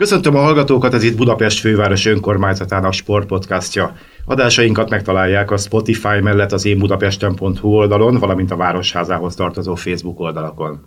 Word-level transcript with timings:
Köszöntöm 0.00 0.36
a 0.36 0.40
hallgatókat, 0.40 0.94
ez 0.94 1.02
itt 1.02 1.16
Budapest 1.16 1.60
főváros 1.60 2.06
önkormányzatának 2.06 2.92
sportpodcastja. 2.92 3.96
Adásainkat 4.24 4.90
megtalálják 4.90 5.50
a 5.50 5.56
Spotify 5.56 6.20
mellett 6.20 6.52
az 6.52 6.64
énbudapesten.hu 6.64 7.68
oldalon, 7.68 8.18
valamint 8.18 8.50
a 8.50 8.56
Városházához 8.56 9.34
tartozó 9.34 9.74
Facebook 9.74 10.20
oldalakon. 10.20 10.80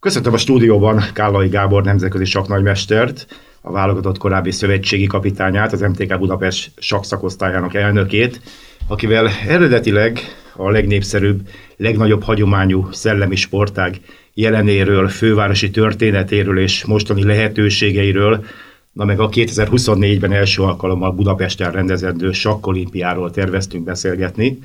Köszöntöm 0.00 0.32
a 0.32 0.36
stúdióban 0.36 1.02
Kállai 1.12 1.48
Gábor 1.48 1.84
nemzetközi 1.84 2.24
saknagymestert, 2.24 3.26
a 3.60 3.72
válogatott 3.72 4.18
korábbi 4.18 4.50
szövetségi 4.50 5.06
kapitányát, 5.06 5.72
az 5.72 5.80
MTK 5.80 6.18
Budapest 6.18 6.70
sakszakosztályának 6.76 7.74
elnökét, 7.74 8.40
akivel 8.88 9.28
eredetileg 9.48 10.20
a 10.56 10.70
legnépszerűbb, 10.70 11.40
legnagyobb 11.76 12.22
hagyományú 12.22 12.88
szellemi 12.90 13.36
sportág 13.36 14.00
jelenéről, 14.40 15.08
fővárosi 15.08 15.70
történetéről 15.70 16.58
és 16.58 16.84
mostani 16.84 17.24
lehetőségeiről, 17.24 18.44
na 18.92 19.04
meg 19.04 19.20
a 19.20 19.28
2024-ben 19.28 20.32
első 20.32 20.62
alkalommal 20.62 21.12
Budapesten 21.12 21.72
rendezendő 21.72 22.32
sakkolimpiáról 22.32 23.30
terveztünk 23.30 23.84
beszélgetni. 23.84 24.58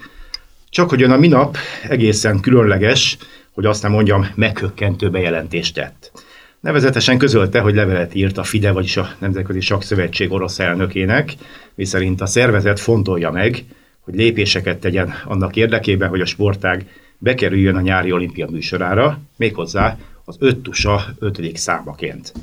Csak 0.70 0.90
hogy 0.90 1.02
ön 1.02 1.12
a 1.12 1.18
minap 1.18 1.58
egészen 1.88 2.40
különleges, 2.40 3.18
hogy 3.52 3.66
azt 3.66 3.82
nem 3.82 3.92
mondjam, 3.92 4.28
meghökkentő 4.36 5.10
bejelentést 5.10 5.74
tett. 5.74 6.12
Nevezetesen 6.60 7.18
közölte, 7.18 7.60
hogy 7.60 7.76
levelet 7.76 8.16
írt 8.16 8.38
a 8.38 8.44
FIDE, 8.44 8.72
vagyis 8.72 8.98
a 8.98 9.10
Nemzetközi 9.20 9.60
Sakszövetség 9.60 10.32
orosz 10.32 10.60
elnökének, 10.60 11.34
miszerint 11.76 12.22
a 12.22 12.26
szervezet 12.26 12.80
fontolja 12.80 13.32
meg, 13.32 13.64
hogy 14.00 14.16
lépéseket 14.16 14.80
tegyen 14.80 15.14
annak 15.26 15.56
érdekében, 15.56 16.10
hogy 16.10 16.22
a 16.22 16.26
sportág 16.26 16.86
bekerüljön 17.24 17.76
a 17.76 17.82
nyári 17.82 18.12
olimpia 18.12 18.48
műsorára, 18.50 19.20
méghozzá 19.36 19.98
az 20.26 20.36
öttusa 20.40 21.06
ötödik 21.20 21.58
számaként. 21.58 22.34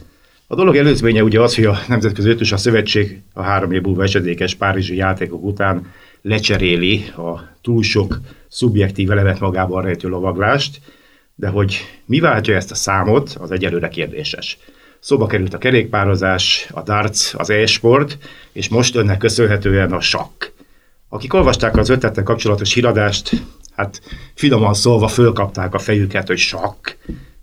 A 0.46 0.54
dolog 0.54 0.76
előzménye 0.76 1.22
ugye 1.22 1.40
az, 1.40 1.54
hogy 1.54 1.64
a 1.64 1.78
Nemzetközi 1.88 2.28
Öttusa 2.28 2.56
Szövetség 2.56 3.20
a 3.32 3.42
három 3.42 3.72
év 3.72 3.82
múlva 3.82 4.02
esedékes 4.02 4.54
párizsi 4.54 4.96
játékok 4.96 5.44
után 5.44 5.92
lecseréli 6.22 7.04
a 7.16 7.40
túl 7.62 7.82
sok 7.82 8.20
szubjektív 8.48 9.10
elemet 9.10 9.40
magában 9.40 9.82
rejtő 9.82 10.08
lovaglást, 10.08 10.80
de 11.34 11.48
hogy 11.48 11.76
mi 12.04 12.20
váltja 12.20 12.54
ezt 12.54 12.70
a 12.70 12.74
számot, 12.74 13.36
az 13.40 13.50
egyelőre 13.50 13.88
kérdéses. 13.88 14.58
Szóba 15.00 15.26
került 15.26 15.54
a 15.54 15.58
kerékpározás, 15.58 16.68
a 16.72 16.82
darts, 16.82 17.34
az 17.34 17.50
e-sport, 17.50 18.18
és 18.52 18.68
most 18.68 18.96
önnek 18.96 19.18
köszönhetően 19.18 19.92
a 19.92 20.00
sakk. 20.00 20.44
Akik 21.08 21.34
olvasták 21.34 21.76
az 21.76 21.88
ötlettel 21.88 22.22
kapcsolatos 22.22 22.74
híradást, 22.74 23.42
hát 23.76 24.00
finoman 24.34 24.74
szólva 24.74 25.08
fölkapták 25.08 25.74
a 25.74 25.78
fejüket, 25.78 26.26
hogy 26.26 26.38
sakk. 26.38 26.88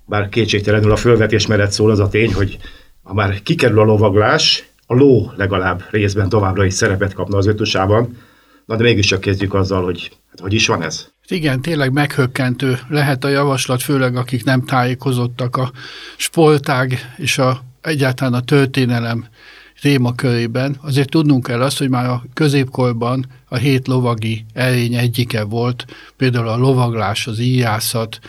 Bár 0.06 0.30
kétségtelenül 0.30 0.92
a 0.92 0.96
fölvetés 0.96 1.48
mellett 1.48 1.72
szól 1.72 1.92
az 1.92 2.00
a 2.00 2.10
tény, 2.10 2.34
hogy 2.34 2.58
ha 3.04 3.14
már 3.14 3.44
kikerül 3.44 3.80
a 3.80 3.84
lovaglás, 3.84 4.70
a 4.86 4.94
ló 4.94 5.32
legalább 5.36 5.84
részben 5.90 6.30
továbbra 6.30 6.66
is 6.66 6.74
szerepet 6.74 7.14
kapna 7.14 7.38
az 7.38 7.48
ötusában, 7.48 8.18
na 8.66 8.76
de 8.76 8.84
mégiscsak 8.84 9.22
kezdjük 9.22 9.54
azzal, 9.54 9.84
hogy 9.84 10.12
hát 10.30 10.40
hogy 10.40 10.54
is 10.54 10.68
van 10.68 10.84
ez? 10.84 11.08
Igen, 11.28 11.62
tényleg 11.62 11.92
meghökkentő 11.92 12.80
lehet 12.90 13.24
a 13.24 13.30
javaslat, 13.30 13.82
főleg 13.82 14.16
akik 14.16 14.44
nem 14.44 14.66
tájékozottak 14.66 15.56
a 15.56 15.72
spoltág 16.18 17.14
és 17.18 17.38
a, 17.38 17.62
egyáltalán 17.82 18.34
a 18.34 18.42
történelem 18.42 19.28
témakörében. 19.82 20.78
Azért 20.82 21.10
tudnunk 21.10 21.44
kell 21.44 21.62
azt, 21.62 21.78
hogy 21.78 21.90
már 21.90 22.06
a 22.06 22.24
középkorban 22.34 23.26
a 23.50 23.56
hét 23.56 23.88
lovagi 23.88 24.46
erény 24.54 24.96
egyike 24.96 25.44
volt, 25.44 25.86
például 26.18 26.48
a 26.48 26.58
lovaglás, 26.58 27.28
az 27.28 27.40
íjászat, 27.40 28.20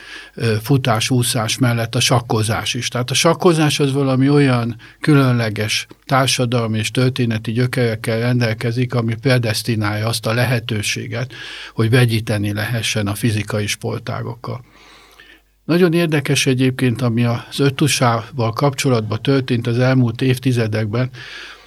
futás, 0.63 1.11
úszás 1.11 1.59
mellett 1.59 1.95
a 1.95 2.01
sakkozás 2.01 2.75
is. 2.75 2.89
Tehát 2.89 3.11
a 3.11 3.15
sakkozás 3.15 3.81
az 3.81 3.93
valami 3.93 4.29
olyan 4.29 4.77
különleges 5.01 5.87
társadalmi 6.05 6.79
és 6.79 6.91
történeti 6.91 7.53
gyökerekkel 7.53 8.19
rendelkezik, 8.19 8.95
ami 8.95 9.15
predestinálja 9.15 10.07
azt 10.07 10.27
a 10.27 10.35
lehetőséget, 10.35 11.33
hogy 11.75 11.91
vegyíteni 11.91 12.53
lehessen 12.53 13.07
a 13.07 13.15
fizikai 13.15 13.67
sportágokkal. 13.67 14.65
Nagyon 15.69 15.93
érdekes 15.93 16.47
egyébként, 16.47 17.03
ami 17.03 17.25
az 17.25 17.59
öttusával 17.61 18.53
kapcsolatban 18.53 19.23
történt 19.23 19.67
az 19.67 19.79
elmúlt 19.79 20.23
évtizedekben, 20.23 21.11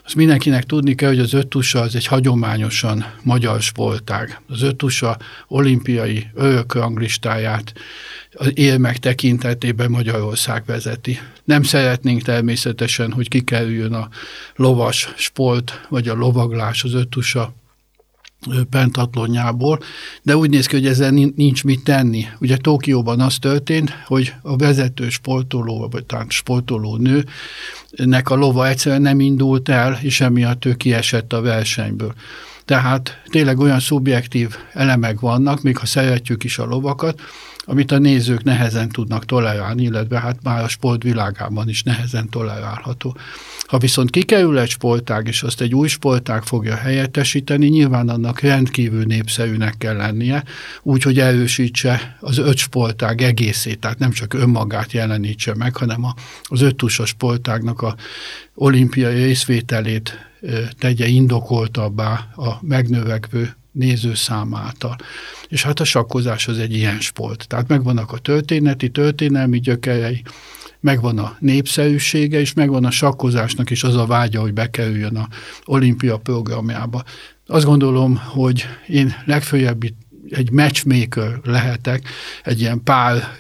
azt 0.06 0.16
mindenkinek 0.16 0.64
tudni 0.64 0.96
kell, 0.96 1.10
hogy 1.10 1.20
az 1.20 1.34
öttusa 1.34 1.80
az 1.80 1.96
egy 1.96 2.06
hagyományosan 2.06 3.06
magyar 3.24 3.62
sportág. 3.62 4.42
Az 4.48 4.62
öttusa 4.62 5.18
olimpiai 5.48 6.28
örökranglistáját 6.34 7.74
az 8.34 8.52
érmek 8.54 8.98
tekintetében 8.98 9.92
Magyarország 9.92 10.64
vezeti. 10.66 11.20
Nem 11.44 11.64
szeretnénk 11.64 12.22
természetesen, 12.22 13.12
hogy 13.12 13.28
kikerüljön 13.28 13.94
a 13.94 14.10
lovas 14.56 15.14
sport, 15.16 15.86
vagy 15.90 16.08
a 16.08 16.14
lovaglás 16.14 16.84
az 16.84 16.94
öttusa 16.94 17.54
pentatlonjából, 18.70 19.80
de 20.22 20.38
úgy 20.38 20.50
néz 20.50 20.66
ki, 20.66 20.76
hogy 20.76 20.88
ezzel 20.88 21.12
nincs 21.36 21.64
mit 21.64 21.84
tenni. 21.84 22.26
Ugye 22.40 22.58
Tokióban 22.58 23.20
az 23.20 23.38
történt, 23.38 23.90
hogy 24.06 24.34
a 24.42 24.56
vezető 24.56 25.10
sportoló, 25.10 25.88
vagy 25.92 26.06
talán 26.06 26.30
sportoló 26.30 26.98
nőnek 26.98 28.30
a 28.30 28.36
lova 28.36 28.68
egyszerűen 28.68 29.02
nem 29.02 29.20
indult 29.20 29.70
el, 29.70 30.00
és 30.02 30.22
emiatt 30.22 30.66
ő 30.66 30.74
kiesett 30.74 31.34
a 31.34 31.42
versenyből. 31.42 32.14
Tehát 32.66 33.22
tényleg 33.30 33.60
olyan 33.60 33.80
szubjektív 33.80 34.56
elemek 34.74 35.20
vannak, 35.20 35.62
még 35.62 35.78
ha 35.78 35.86
szeretjük 35.86 36.44
is 36.44 36.58
a 36.58 36.66
lovakat, 36.66 37.22
amit 37.66 37.92
a 37.92 37.98
nézők 37.98 38.44
nehezen 38.44 38.90
tudnak 38.90 39.26
tolerálni, 39.26 39.84
illetve 39.84 40.20
hát 40.20 40.38
már 40.44 40.64
a 40.64 40.68
sport 40.68 41.04
világában 41.04 41.70
is 41.70 41.84
nehezen 41.84 42.30
tolerálható. 42.30 43.18
Ha 43.68 43.78
viszont 43.78 44.10
kikerül 44.10 44.60
egy 44.60 44.70
sportág, 44.70 45.28
és 45.28 45.44
azt 45.44 45.62
egy 45.62 45.76
új 45.76 45.88
sportág 45.88 46.44
fogja 46.44 46.76
helyettesíteni, 46.76 47.68
nyilván 47.68 48.10
annak 48.10 48.40
rendkívül 48.40 49.04
népszerűnek 49.04 49.78
kell 49.78 49.96
lennie, 49.96 50.44
úgy, 50.82 51.04
hogy 51.04 51.20
erősítse 51.20 52.18
az 52.20 52.38
öt 52.38 52.58
sportág 52.58 53.22
egészét, 53.22 53.80
tehát 53.80 54.00
nem 54.00 54.12
csak 54.12 54.34
önmagát 54.34 54.92
jelenítse 54.92 55.56
meg, 55.56 55.76
hanem 55.76 56.06
az 56.44 56.62
öt 56.62 56.76
tusa 56.76 57.06
sportágnak 57.06 57.82
a 57.82 57.96
olimpiai 58.56 59.24
részvételét 59.24 60.30
tegye 60.80 61.08
indokoltabbá 61.08 62.12
a 62.36 62.58
megnövekvő 62.62 63.56
nézőszám 63.72 64.56
által. 64.56 64.96
És 65.48 65.64
hát 65.64 65.80
a 65.80 65.84
sakkozás 65.84 66.48
az 66.48 66.58
egy 66.58 66.74
ilyen 66.74 67.00
sport. 67.00 67.48
Tehát 67.48 67.68
megvannak 67.68 68.12
a 68.12 68.18
történeti, 68.18 68.90
történelmi 68.90 69.60
gyökerei, 69.60 70.24
megvan 70.80 71.18
a 71.18 71.36
népszerűsége, 71.40 72.40
és 72.40 72.54
megvan 72.54 72.86
a 72.86 72.92
sakkozásnak 72.92 73.70
is 73.70 73.84
az 73.84 73.96
a 73.96 74.06
vágya, 74.06 74.42
hogy 74.42 74.54
bekerüljön 74.54 75.16
a 75.16 75.28
olimpia 75.66 76.18
programjába. 76.18 77.04
Azt 77.48 77.66
gondolom, 77.66 78.18
hogy 78.18 78.66
én 78.88 79.16
legfőjebb 79.26 79.84
itt 79.84 79.98
egy 80.32 80.52
matchmaker 80.52 81.40
lehetek, 81.44 82.04
egy 82.44 82.60
ilyen 82.60 82.84
pár 82.84 83.38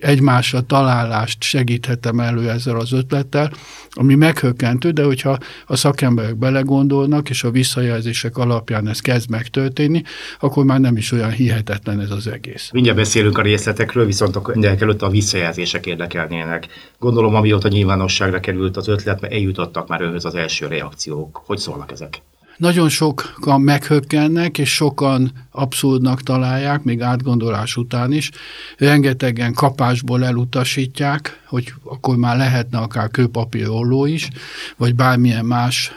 egymásra 0.00 0.60
találást 0.60 1.42
segíthetem 1.42 2.20
elő 2.20 2.50
ezzel 2.50 2.76
az 2.76 2.92
ötlettel, 2.92 3.52
ami 3.90 4.14
meghökkentő, 4.14 4.90
de 4.90 5.04
hogyha 5.04 5.38
a 5.66 5.76
szakemberek 5.76 6.36
belegondolnak, 6.36 7.30
és 7.30 7.44
a 7.44 7.50
visszajelzések 7.50 8.36
alapján 8.36 8.88
ez 8.88 9.00
kezd 9.00 9.30
megtörténni, 9.30 10.02
akkor 10.40 10.64
már 10.64 10.80
nem 10.80 10.96
is 10.96 11.12
olyan 11.12 11.30
hihetetlen 11.30 12.00
ez 12.00 12.10
az 12.10 12.26
egész. 12.26 12.70
Mindjárt 12.72 12.98
beszélünk 12.98 13.38
a 13.38 13.42
részletekről, 13.42 14.06
viszont 14.06 14.36
a 14.36 14.52
előtt 14.78 15.02
a 15.02 15.08
visszajelzések 15.10 15.86
érdekelnének. 15.86 16.66
Gondolom, 16.98 17.34
amióta 17.34 17.68
nyilvánosságra 17.68 18.40
került 18.40 18.76
az 18.76 18.88
ötlet, 18.88 19.20
mert 19.20 19.32
eljutottak 19.32 19.88
már 19.88 20.00
önhöz 20.00 20.24
az 20.24 20.34
első 20.34 20.66
reakciók. 20.66 21.42
Hogy 21.46 21.58
szólnak 21.58 21.92
ezek? 21.92 22.22
Nagyon 22.58 22.88
sokan 22.88 23.60
meghökkennek, 23.60 24.58
és 24.58 24.74
sokan 24.74 25.32
abszurdnak 25.50 26.22
találják, 26.22 26.82
még 26.82 27.02
átgondolás 27.02 27.76
után 27.76 28.12
is. 28.12 28.30
Rengetegen 28.76 29.52
kapásból 29.52 30.24
elutasítják, 30.24 31.42
hogy 31.46 31.72
akkor 31.84 32.16
már 32.16 32.36
lehetne 32.36 32.78
akár 32.78 33.10
kőpapírolló 33.10 34.06
is, 34.06 34.28
vagy 34.76 34.94
bármilyen 34.94 35.44
más 35.44 35.92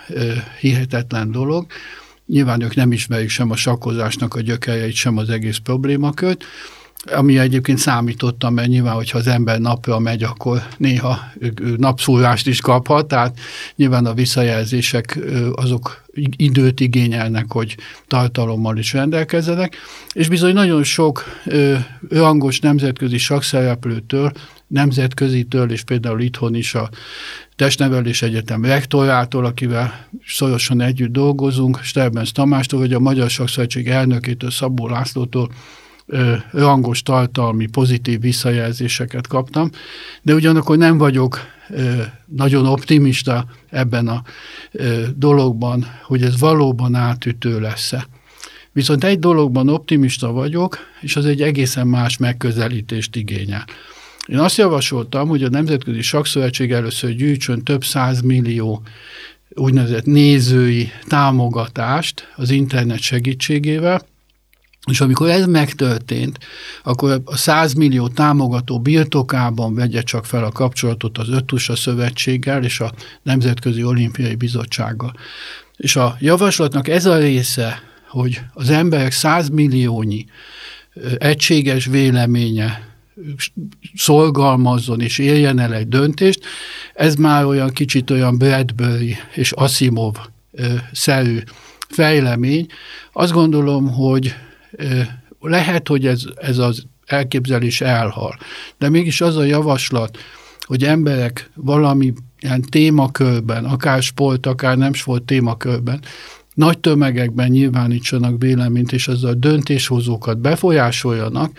hihetetlen 0.60 1.32
dolog. 1.32 1.66
Nyilván 2.26 2.62
ők 2.62 2.76
nem 2.76 2.92
ismerik 2.92 3.30
sem 3.30 3.52
a 3.52 3.56
sakkozásnak 3.56 4.36
a 4.36 4.42
gyökereit, 4.42 4.94
sem 4.94 5.18
az 5.18 5.30
egész 5.30 5.58
problémakört. 5.58 6.44
Ami 7.06 7.38
egyébként 7.38 7.78
számítottam, 7.78 8.54
mert 8.54 8.68
nyilván, 8.68 8.94
hogyha 8.94 9.18
az 9.18 9.28
ember 9.28 9.60
napra 9.60 10.00
megy, 10.00 10.24
akkor 10.24 10.64
néha 10.78 11.20
napszúrást 11.78 12.48
is 12.48 12.62
kaphat, 12.62 13.08
tehát 13.08 13.40
nyilván 13.76 14.06
a 14.06 14.14
visszajelzések 14.14 15.20
azok 15.54 16.04
időt 16.36 16.80
igényelnek, 16.80 17.46
hogy 17.52 17.78
tartalommal 18.08 18.78
is 18.78 18.94
rendelkezzenek, 18.94 19.76
és 20.14 20.28
bizony 20.28 20.54
nagyon 20.54 20.84
sok 20.84 21.24
rangos 22.10 22.60
nemzetközi 22.60 23.18
sakszereplőtől, 23.18 24.32
nemzetközitől, 24.68 25.72
és 25.72 25.84
például 25.84 26.22
itthon 26.22 26.56
is 26.56 26.76
a 26.76 26.90
Testnevelés 27.56 28.22
Egyetem 28.22 28.66
rektorától, 28.66 29.46
akivel 29.46 30.08
szorosan 30.26 30.82
együtt 30.82 31.12
dolgozunk, 31.12 31.80
Sterbenz 31.82 32.32
Tamástól, 32.32 32.80
vagy 32.80 32.94
a 32.94 33.00
Magyar 33.00 33.30
Sakszövetség 33.30 33.88
elnökétől, 33.88 34.52
Szabó 34.52 34.88
Lászlótól 34.88 35.52
rangos 36.52 37.02
tartalmi 37.02 37.66
pozitív 37.66 38.20
visszajelzéseket 38.20 39.28
kaptam, 39.28 39.70
de 40.22 40.34
ugyanakkor 40.34 40.78
nem 40.78 40.98
vagyok 40.98 41.40
nagyon 42.26 42.66
optimista 42.66 43.46
ebben 43.70 44.08
a 44.08 44.24
dologban, 45.16 45.86
hogy 46.04 46.24
ez 46.24 46.40
valóban 46.40 46.96
átütő 46.96 47.60
lesz-e. 47.60 48.08
Viszont 48.72 49.04
egy 49.04 49.20
dologban 49.20 49.70
optimista 49.70 50.32
vagyok, 50.32 50.78
és 51.02 51.16
az 51.16 51.26
egy 51.26 51.42
egészen 51.42 51.88
más 51.88 52.18
megközelítést 52.18 53.16
igényel. 53.16 53.66
Én 54.28 54.40
azt 54.40 54.58
javasoltam, 54.58 55.28
hogy 55.28 55.44
a 55.44 55.50
Nemzetközi 55.50 56.02
Sakszövetség 56.02 56.72
először 56.72 57.16
gyűjtsön 57.16 57.64
több 57.64 57.84
százmillió 57.84 58.82
úgynevezett 59.50 60.06
nézői 60.06 60.92
támogatást 61.08 62.34
az 62.36 62.50
internet 62.50 63.00
segítségével, 63.00 64.02
és 64.90 65.02
amikor 65.02 65.30
ez 65.30 65.46
megtörtént, 65.46 66.40
akkor 66.84 67.22
a 67.26 67.38
100 67.38 67.74
millió 67.74 68.08
támogató 68.08 68.80
birtokában 68.80 69.76
vegye 69.76 70.02
csak 70.02 70.26
fel 70.26 70.44
a 70.44 70.52
kapcsolatot 70.52 71.18
az 71.18 71.30
Ötusa 71.30 71.76
Szövetséggel 71.76 72.64
és 72.64 72.80
a 72.80 72.94
Nemzetközi 73.24 73.84
Olimpiai 73.84 74.36
Bizottsággal. 74.36 75.14
És 75.78 75.96
a 75.96 76.16
javaslatnak 76.20 76.88
ez 76.88 77.06
a 77.06 77.18
része, 77.18 77.82
hogy 78.08 78.42
az 78.54 78.70
emberek 78.70 79.12
100 79.12 79.50
milliónyi 79.50 80.26
egységes 81.18 81.86
véleménye 81.86 82.90
szolgalmazzon 83.96 85.02
és 85.02 85.18
éljen 85.18 85.60
el 85.60 85.74
egy 85.74 85.88
döntést, 85.88 86.46
ez 86.94 87.16
már 87.16 87.46
olyan 87.46 87.70
kicsit 87.70 88.10
olyan 88.10 88.38
Bradbury 88.38 89.18
és 89.34 89.52
Asimov 89.52 90.16
szerű 90.92 91.40
fejlemény. 91.90 92.66
Azt 93.12 93.32
gondolom, 93.32 93.94
hogy 93.94 94.36
lehet, 95.40 95.88
hogy 95.88 96.08
ez, 96.08 96.24
ez 96.36 96.58
az 96.58 96.86
elképzelés 97.06 97.82
elhal, 97.82 98.38
de 98.78 98.90
mégis 98.90 99.22
az 99.22 99.36
a 99.36 99.44
javaslat, 99.44 100.18
hogy 100.62 100.84
emberek 100.84 101.50
valami 101.56 102.14
ilyen 102.40 102.62
témakörben, 102.62 103.66
akár 103.66 104.02
sport, 104.02 104.46
akár 104.46 104.78
nem 104.78 104.94
sport 104.94 105.24
témakörben, 105.24 106.00
nagy 106.54 106.80
tömegekben 106.80 107.50
nyilvánítsanak 107.50 108.42
véleményt, 108.42 108.92
és 108.92 109.08
ezzel 109.08 109.30
a 109.30 109.34
döntéshozókat 109.34 110.38
befolyásoljanak, 110.38 111.52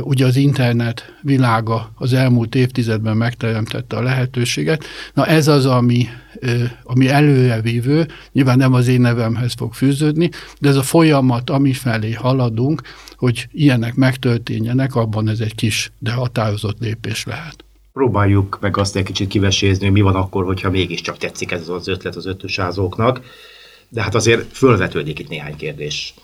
ugye 0.00 0.26
az 0.26 0.36
internet 0.36 1.14
világa 1.22 1.92
az 1.94 2.12
elmúlt 2.12 2.54
évtizedben 2.54 3.16
megteremtette 3.16 3.96
a 3.96 4.02
lehetőséget. 4.02 4.84
Na 5.14 5.26
ez 5.26 5.48
az, 5.48 5.66
ami, 5.66 6.06
ami 6.82 7.08
előrevívő, 7.08 8.06
nyilván 8.32 8.56
nem 8.56 8.72
az 8.72 8.88
én 8.88 9.00
nevemhez 9.00 9.54
fog 9.56 9.74
fűződni, 9.74 10.30
de 10.60 10.68
ez 10.68 10.76
a 10.76 10.82
folyamat, 10.82 11.50
ami 11.50 11.72
felé 11.72 12.12
haladunk, 12.12 12.82
hogy 13.16 13.48
ilyenek 13.52 13.94
megtörténjenek, 13.94 14.94
abban 14.94 15.28
ez 15.28 15.40
egy 15.40 15.54
kis, 15.54 15.92
de 15.98 16.12
határozott 16.12 16.78
lépés 16.80 17.24
lehet. 17.24 17.64
Próbáljuk 17.92 18.58
meg 18.60 18.76
azt 18.76 18.96
egy 18.96 19.04
kicsit 19.04 19.28
kivesézni, 19.28 19.84
hogy 19.84 19.94
mi 19.94 20.00
van 20.00 20.14
akkor, 20.14 20.44
hogyha 20.44 20.70
mégiscsak 20.70 21.16
tetszik 21.16 21.50
ez 21.50 21.68
az 21.68 21.88
ötlet 21.88 22.16
az 22.16 22.26
ötösázóknak, 22.26 23.20
de 23.88 24.02
hát 24.02 24.14
azért 24.14 24.56
fölvetődik 24.56 25.18
itt 25.18 25.28
néhány 25.28 25.56
kérdés. 25.56 26.14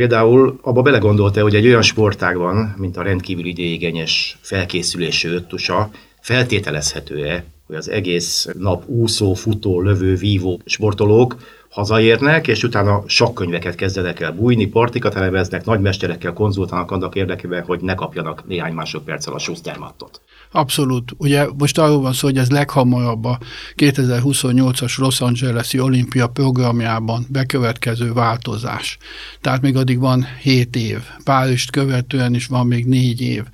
Például 0.00 0.58
abba 0.62 0.82
belegondolta, 0.82 1.42
hogy 1.42 1.54
egy 1.54 1.66
olyan 1.66 1.82
sportág 1.82 2.36
van, 2.36 2.74
mint 2.78 2.96
a 2.96 3.02
rendkívül 3.02 3.44
idéigényes 3.44 4.38
felkészülésű 4.40 5.28
öttusa, 5.28 5.90
feltételezhető-e, 6.20 7.44
hogy 7.66 7.76
az 7.76 7.88
egész 7.88 8.48
nap 8.58 8.88
úszó, 8.88 9.34
futó, 9.34 9.80
lövő, 9.80 10.14
vívó 10.14 10.60
sportolók 10.64 11.36
hazaérnek, 11.70 12.46
és 12.46 12.62
utána 12.62 13.02
sakkönyveket 13.06 13.74
kezdenek 13.74 14.20
el 14.20 14.32
bújni, 14.32 14.66
partikat 14.66 15.14
eleveznek, 15.14 15.64
nagymesterekkel 15.64 16.32
konzultálnak 16.32 16.90
annak 16.90 17.14
érdekében, 17.14 17.64
hogy 17.64 17.80
ne 17.80 17.94
kapjanak 17.94 18.46
néhány 18.46 18.72
másodperccel 18.72 19.34
a 19.34 19.38
Schustermattot. 19.38 20.20
Abszolút. 20.52 21.12
Ugye 21.16 21.46
most 21.58 21.78
arról 21.78 22.00
van 22.00 22.12
szó, 22.12 22.26
hogy 22.26 22.38
ez 22.38 22.50
leghamarabb 22.50 23.24
a 23.24 23.38
2028-as 23.76 24.98
Los 24.98 25.20
Angeles-i 25.20 25.80
olimpia 25.80 26.26
programjában 26.26 27.26
bekövetkező 27.28 28.12
változás. 28.12 28.98
Tehát 29.40 29.60
még 29.60 29.76
addig 29.76 29.98
van 29.98 30.26
7 30.42 30.76
év. 30.76 30.98
Párizst 31.24 31.70
követően 31.70 32.34
is 32.34 32.46
van 32.46 32.66
még 32.66 32.86
4 32.86 33.20
év 33.20 33.44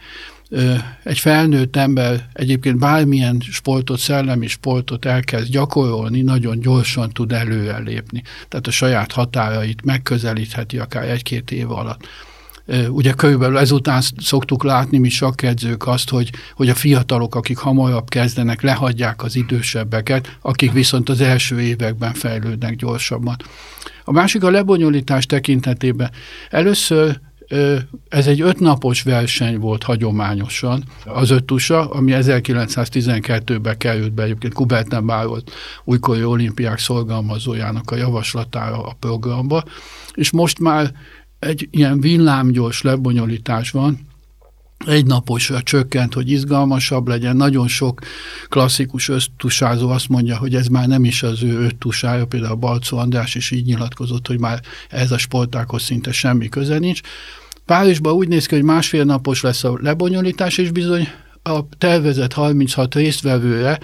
egy 1.05 1.19
felnőtt 1.19 1.77
ember 1.77 2.29
egyébként 2.33 2.79
bármilyen 2.79 3.43
sportot, 3.51 3.99
szellemi 3.99 4.47
sportot 4.47 5.05
elkezd 5.05 5.51
gyakorolni, 5.51 6.23
nagyon 6.23 6.61
gyorsan 6.61 7.11
tud 7.11 7.33
előrelépni. 7.33 8.23
Tehát 8.49 8.67
a 8.67 8.71
saját 8.71 9.13
határait 9.13 9.85
megközelítheti 9.85 10.79
akár 10.79 11.09
egy-két 11.09 11.51
év 11.51 11.71
alatt. 11.71 12.07
Ugye 12.89 13.13
körülbelül 13.13 13.59
ezután 13.59 14.03
szoktuk 14.19 14.65
látni 14.65 14.99
mi 14.99 15.09
sakkedzők 15.09 15.87
azt, 15.87 16.11
hogy, 16.11 16.31
hogy 16.55 16.69
a 16.69 16.75
fiatalok, 16.75 17.35
akik 17.35 17.59
hamarabb 17.59 18.09
kezdenek, 18.09 18.63
lehagyják 18.63 19.23
az 19.23 19.37
idősebbeket, 19.37 20.39
akik 20.43 20.73
viszont 20.73 21.09
az 21.09 21.21
első 21.21 21.61
években 21.61 22.13
fejlődnek 22.13 22.77
gyorsabban. 22.77 23.37
A 24.05 24.13
másik 24.13 24.43
a 24.43 24.51
lebonyolítás 24.51 25.27
tekintetében. 25.27 26.11
Először 26.51 27.21
ez 28.09 28.27
egy 28.27 28.41
ötnapos 28.41 29.03
verseny 29.03 29.59
volt 29.59 29.83
hagyományosan, 29.83 30.85
az 31.05 31.31
öttusa, 31.31 31.91
ami 31.91 32.13
1912-ben 32.15 33.79
került 33.79 34.13
be, 34.13 34.23
egyébként 34.23 34.53
Kubertenbár 34.53 35.27
volt 35.27 35.51
újkori 35.85 36.25
olimpiák 36.25 36.79
szorgalmazójának 36.79 37.91
a 37.91 37.97
javaslatára 37.97 38.83
a 38.83 38.97
programba, 39.01 39.65
és 40.15 40.31
most 40.31 40.59
már 40.59 40.93
egy 41.39 41.69
ilyen 41.71 42.01
villámgyors 42.01 42.83
lebonyolítás 42.83 43.71
van, 43.71 44.07
egy 44.85 45.07
naposra 45.07 45.63
csökkent, 45.63 46.15
hogy 46.15 46.31
izgalmasabb 46.31 47.09
legyen. 47.09 47.37
Nagyon 47.37 47.69
sok 47.69 48.01
klasszikus 48.49 49.09
öttusázó 49.09 49.89
azt 49.89 50.09
mondja, 50.09 50.37
hogy 50.37 50.55
ez 50.55 50.67
már 50.67 50.87
nem 50.87 51.05
is 51.05 51.23
az 51.23 51.43
ő 51.43 51.61
öttusája, 51.61 52.27
például 52.27 52.55
Balcó 52.55 52.99
András 52.99 53.35
is 53.35 53.51
így 53.51 53.65
nyilatkozott, 53.65 54.27
hogy 54.27 54.41
már 54.41 54.61
ez 54.89 55.11
a 55.11 55.19
sportákhoz 55.19 55.83
szinte 55.83 56.13
semmi 56.13 56.49
köze 56.49 56.79
nincs. 56.79 57.01
Párizsban 57.67 58.13
úgy 58.13 58.29
néz 58.29 58.47
ki, 58.47 58.55
hogy 58.55 58.65
másfél 58.65 59.05
napos 59.05 59.43
lesz 59.43 59.65
a 59.65 59.79
lebonyolítás, 59.81 60.59
és 60.59 60.71
bizony 60.71 61.09
a 61.43 61.61
tervezett 61.79 62.33
36 62.33 62.95
résztvevőre 62.95 63.79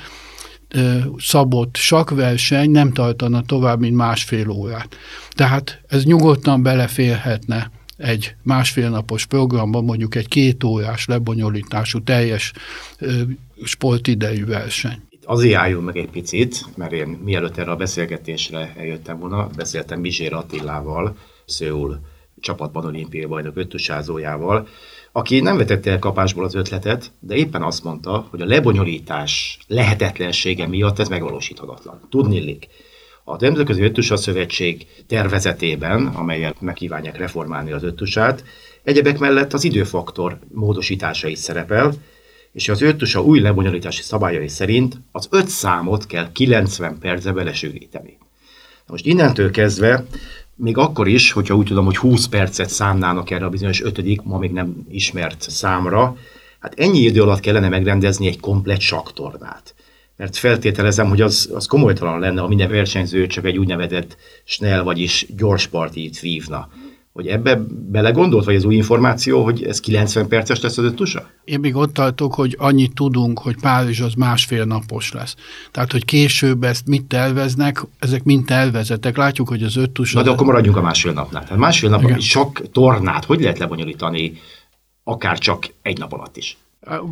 szabott 1.18 1.76
sakverseny 1.76 2.70
nem 2.70 2.92
tartana 2.92 3.42
tovább, 3.42 3.80
mint 3.80 3.96
másfél 3.96 4.48
órát. 4.48 4.96
Tehát 5.30 5.80
ez 5.88 6.04
nyugodtan 6.04 6.62
beleférhetne 6.62 7.70
egy 7.96 8.34
másfél 8.42 8.90
napos 8.90 9.26
programban 9.26 9.84
mondjuk 9.84 10.14
egy 10.14 10.28
két 10.28 10.64
órás 10.64 11.06
lebonyolítású 11.06 12.02
teljes 12.02 12.52
sportidejű 13.64 14.44
verseny. 14.44 15.02
Azért 15.24 15.58
álljunk 15.58 15.84
meg 15.84 15.96
egy 15.96 16.10
picit, 16.10 16.64
mert 16.76 16.92
én 16.92 17.08
mielőtt 17.24 17.56
erre 17.56 17.70
a 17.70 17.76
beszélgetésre 17.76 18.74
eljöttem 18.78 19.18
volna, 19.18 19.48
beszéltem 19.56 20.00
Bizsér 20.00 20.32
Attilával, 20.32 21.16
Szőul 21.44 22.00
csapatban 22.42 22.84
olimpiai 22.84 23.24
bajnok 23.24 23.56
öttusázójával, 23.56 24.68
aki 25.12 25.40
nem 25.40 25.56
vetette 25.56 25.90
el 25.90 25.98
kapásból 25.98 26.44
az 26.44 26.54
ötletet, 26.54 27.10
de 27.20 27.34
éppen 27.34 27.62
azt 27.62 27.84
mondta, 27.84 28.26
hogy 28.30 28.40
a 28.40 28.46
lebonyolítás 28.46 29.58
lehetetlensége 29.66 30.66
miatt 30.66 30.98
ez 30.98 31.08
megvalósíthatatlan. 31.08 32.00
Tudnillik. 32.10 32.68
A 33.24 33.36
Nemzetközi 33.40 33.82
Öttusa 33.82 34.16
Szövetség 34.16 34.86
tervezetében, 35.06 36.06
amelyet 36.06 36.60
megkívánják 36.60 37.16
reformálni 37.16 37.72
az 37.72 37.82
öttusát, 37.82 38.44
egyebek 38.82 39.18
mellett 39.18 39.52
az 39.52 39.64
időfaktor 39.64 40.38
módosítása 40.52 41.28
is 41.28 41.38
szerepel, 41.38 41.92
és 42.52 42.68
az 42.68 42.82
öttusa 42.82 43.22
új 43.22 43.40
lebonyolítási 43.40 44.02
szabályai 44.02 44.48
szerint 44.48 45.00
az 45.12 45.28
öt 45.30 45.48
számot 45.48 46.06
kell 46.06 46.32
90 46.32 46.98
percbe 46.98 47.32
belesűríteni. 47.32 48.18
Most 48.86 49.06
innentől 49.06 49.50
kezdve 49.50 50.04
még 50.62 50.76
akkor 50.76 51.08
is, 51.08 51.32
hogyha 51.32 51.54
úgy 51.54 51.66
tudom, 51.66 51.84
hogy 51.84 51.96
20 51.96 52.26
percet 52.26 52.68
számnának 52.68 53.30
erre 53.30 53.44
a 53.44 53.48
bizonyos 53.48 53.82
ötödik, 53.82 54.22
ma 54.22 54.38
még 54.38 54.52
nem 54.52 54.86
ismert 54.90 55.50
számra, 55.50 56.16
hát 56.60 56.74
ennyi 56.76 56.98
idő 56.98 57.22
alatt 57.22 57.40
kellene 57.40 57.68
megrendezni 57.68 58.26
egy 58.26 58.40
komplet 58.40 58.80
saktornát. 58.80 59.74
Mert 60.16 60.36
feltételezem, 60.36 61.08
hogy 61.08 61.20
az, 61.20 61.50
az 61.54 61.66
komolytalan 61.66 62.20
lenne, 62.20 62.40
ha 62.40 62.48
minden 62.48 62.70
versenyző 62.70 63.26
csak 63.26 63.44
egy 63.44 63.58
úgynevezett 63.58 64.16
snell, 64.44 64.82
vagyis 64.82 65.26
gyors 65.36 65.66
partit 65.66 66.20
vívna. 66.20 66.68
Hogy 67.12 67.26
ebbe 67.26 67.60
belegondolt, 67.90 68.44
vagy 68.44 68.54
ez 68.54 68.64
új 68.64 68.74
információ, 68.74 69.44
hogy 69.44 69.62
ez 69.62 69.80
90 69.80 70.28
perces 70.28 70.60
lesz 70.60 70.78
az 70.78 70.84
öttusa? 70.84 71.30
Én 71.44 71.60
még 71.60 71.76
ott 71.76 71.92
tartok, 71.92 72.34
hogy 72.34 72.56
annyit 72.58 72.94
tudunk, 72.94 73.38
hogy 73.38 73.56
Párizs 73.60 74.00
az 74.00 74.14
másfél 74.14 74.64
napos 74.64 75.12
lesz. 75.12 75.34
Tehát, 75.70 75.92
hogy 75.92 76.04
később 76.04 76.62
ezt 76.62 76.86
mit 76.86 77.04
terveznek, 77.04 77.82
ezek 77.98 78.24
mind 78.24 78.44
tervezetek. 78.44 79.16
Látjuk, 79.16 79.48
hogy 79.48 79.62
az 79.62 79.76
öttusa... 79.76 80.18
Na 80.18 80.24
de 80.24 80.30
akkor 80.30 80.46
maradjunk 80.46 80.76
a 80.76 80.82
másfél 80.82 81.12
napnál. 81.12 81.42
Tehát 81.42 81.58
másfél 81.58 81.90
nap 81.90 82.20
sok 82.20 82.70
tornát 82.72 83.24
hogy 83.24 83.40
lehet 83.40 83.58
lebonyolítani, 83.58 84.32
akár 85.04 85.38
csak 85.38 85.66
egy 85.82 85.98
nap 85.98 86.12
alatt 86.12 86.36
is? 86.36 86.56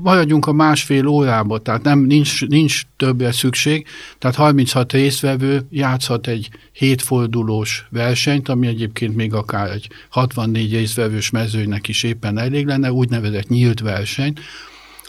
Maradjunk 0.03 0.47
a 0.47 0.53
másfél 0.53 1.07
órába, 1.07 1.59
tehát 1.59 1.83
nem, 1.83 1.99
nincs, 1.99 2.47
nincs 2.47 2.83
többre 2.97 3.33
szükség, 3.33 3.87
tehát 4.19 4.37
36 4.37 4.93
részvevő 4.93 5.67
játszhat 5.71 6.27
egy 6.27 6.49
hétfordulós 6.73 7.87
versenyt, 7.91 8.49
ami 8.49 8.67
egyébként 8.67 9.17
még 9.17 9.35
akár 9.35 9.71
egy 9.71 9.89
64 10.09 10.73
részvevős 10.73 11.31
mezőnek 11.31 11.89
is 11.89 12.03
éppen 12.03 12.39
elég 12.39 12.67
lenne, 12.67 12.93
úgynevezett 12.93 13.49
nyílt 13.49 13.81
versenyt, 13.81 14.41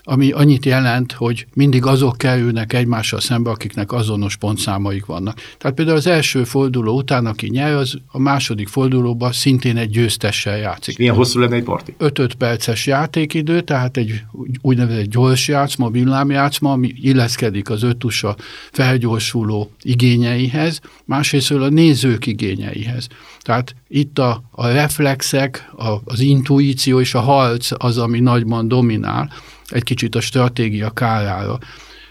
ami 0.04 0.32
annyit 0.32 0.66
jelent, 0.66 1.12
hogy 1.12 1.46
mindig 1.54 1.86
azok 1.86 2.18
kerülnek 2.18 2.74
egymással 2.74 3.20
szembe, 3.20 3.50
akiknek 3.50 3.92
azonos 3.92 4.36
pontszámaik 4.36 5.06
vannak. 5.06 5.40
Tehát 5.58 5.76
például 5.76 5.98
az 5.98 6.08
első 6.08 6.44
forduló 6.44 6.98
után, 6.98 7.26
aki 7.26 7.50
nyer, 7.50 7.74
az 7.74 7.98
a 8.08 8.20
második 8.20 8.68
fordulóban 8.68 9.32
szintén 9.32 9.78
egy 9.78 9.90
győztessel 9.90 10.58
játszik. 10.58 10.98
milyen 10.98 11.16
hosszú 11.16 11.40
lenne 11.40 11.56
egy 11.56 11.64
parti? 11.64 11.96
5-5 12.00 12.32
perces 12.38 12.86
játékidő, 12.86 13.62
tehát 13.62 13.98
egy 13.98 14.22
úgynevezett 14.62 15.06
gyors 15.06 15.48
játszma, 15.48 15.90
villámjátszma, 15.90 16.72
ami 16.72 16.94
illeszkedik 16.96 17.70
az 17.70 17.84
ötusa 17.84 18.36
felgyorsuló 18.72 19.72
igényeihez, 19.82 20.80
másrészt 21.06 21.52
a 21.52 21.70
nézők 21.70 22.26
igényeihez. 22.26 23.08
Tehát 23.40 23.76
itt 23.88 24.20
a, 24.20 24.44
a 24.52 24.68
reflexek, 24.68 25.70
a, 25.78 25.96
az 26.06 26.20
intuíció 26.20 27.00
és 27.00 27.14
a 27.14 27.20
harc 27.20 27.72
az, 27.78 27.98
ami 27.98 28.20
nagyban 28.20 28.68
dominál, 28.68 29.32
egy 29.72 29.84
kicsit 29.84 30.16
a 30.16 30.22
stratégia 30.22 30.90
kárára. 30.90 31.58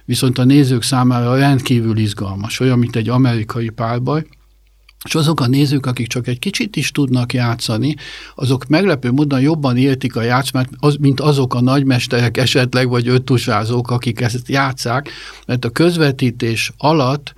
Viszont 0.04 0.38
a 0.38 0.44
nézők 0.44 0.82
számára 0.82 1.36
rendkívül 1.36 1.98
izgalmas, 1.98 2.60
olyan, 2.60 2.78
mint 2.78 2.96
egy 2.96 3.08
amerikai 3.08 3.68
párbaj, 3.68 4.24
és 5.04 5.14
azok 5.14 5.40
a 5.40 5.46
nézők, 5.46 5.86
akik 5.86 6.06
csak 6.06 6.26
egy 6.26 6.38
kicsit 6.38 6.76
is 6.76 6.90
tudnak 6.90 7.32
játszani, 7.32 7.94
azok 8.34 8.66
meglepő 8.66 9.10
módon 9.10 9.40
jobban 9.40 9.76
értik 9.76 10.16
a 10.16 10.22
játszmát, 10.22 10.68
az, 10.78 10.96
mint 10.96 11.20
azok 11.20 11.54
a 11.54 11.60
nagymesterek 11.60 12.36
esetleg, 12.36 12.88
vagy 12.88 13.08
öttusázók, 13.08 13.90
akik 13.90 14.20
ezt 14.20 14.48
játszák, 14.48 15.10
mert 15.46 15.64
a 15.64 15.70
közvetítés 15.70 16.72
alatt 16.76 17.34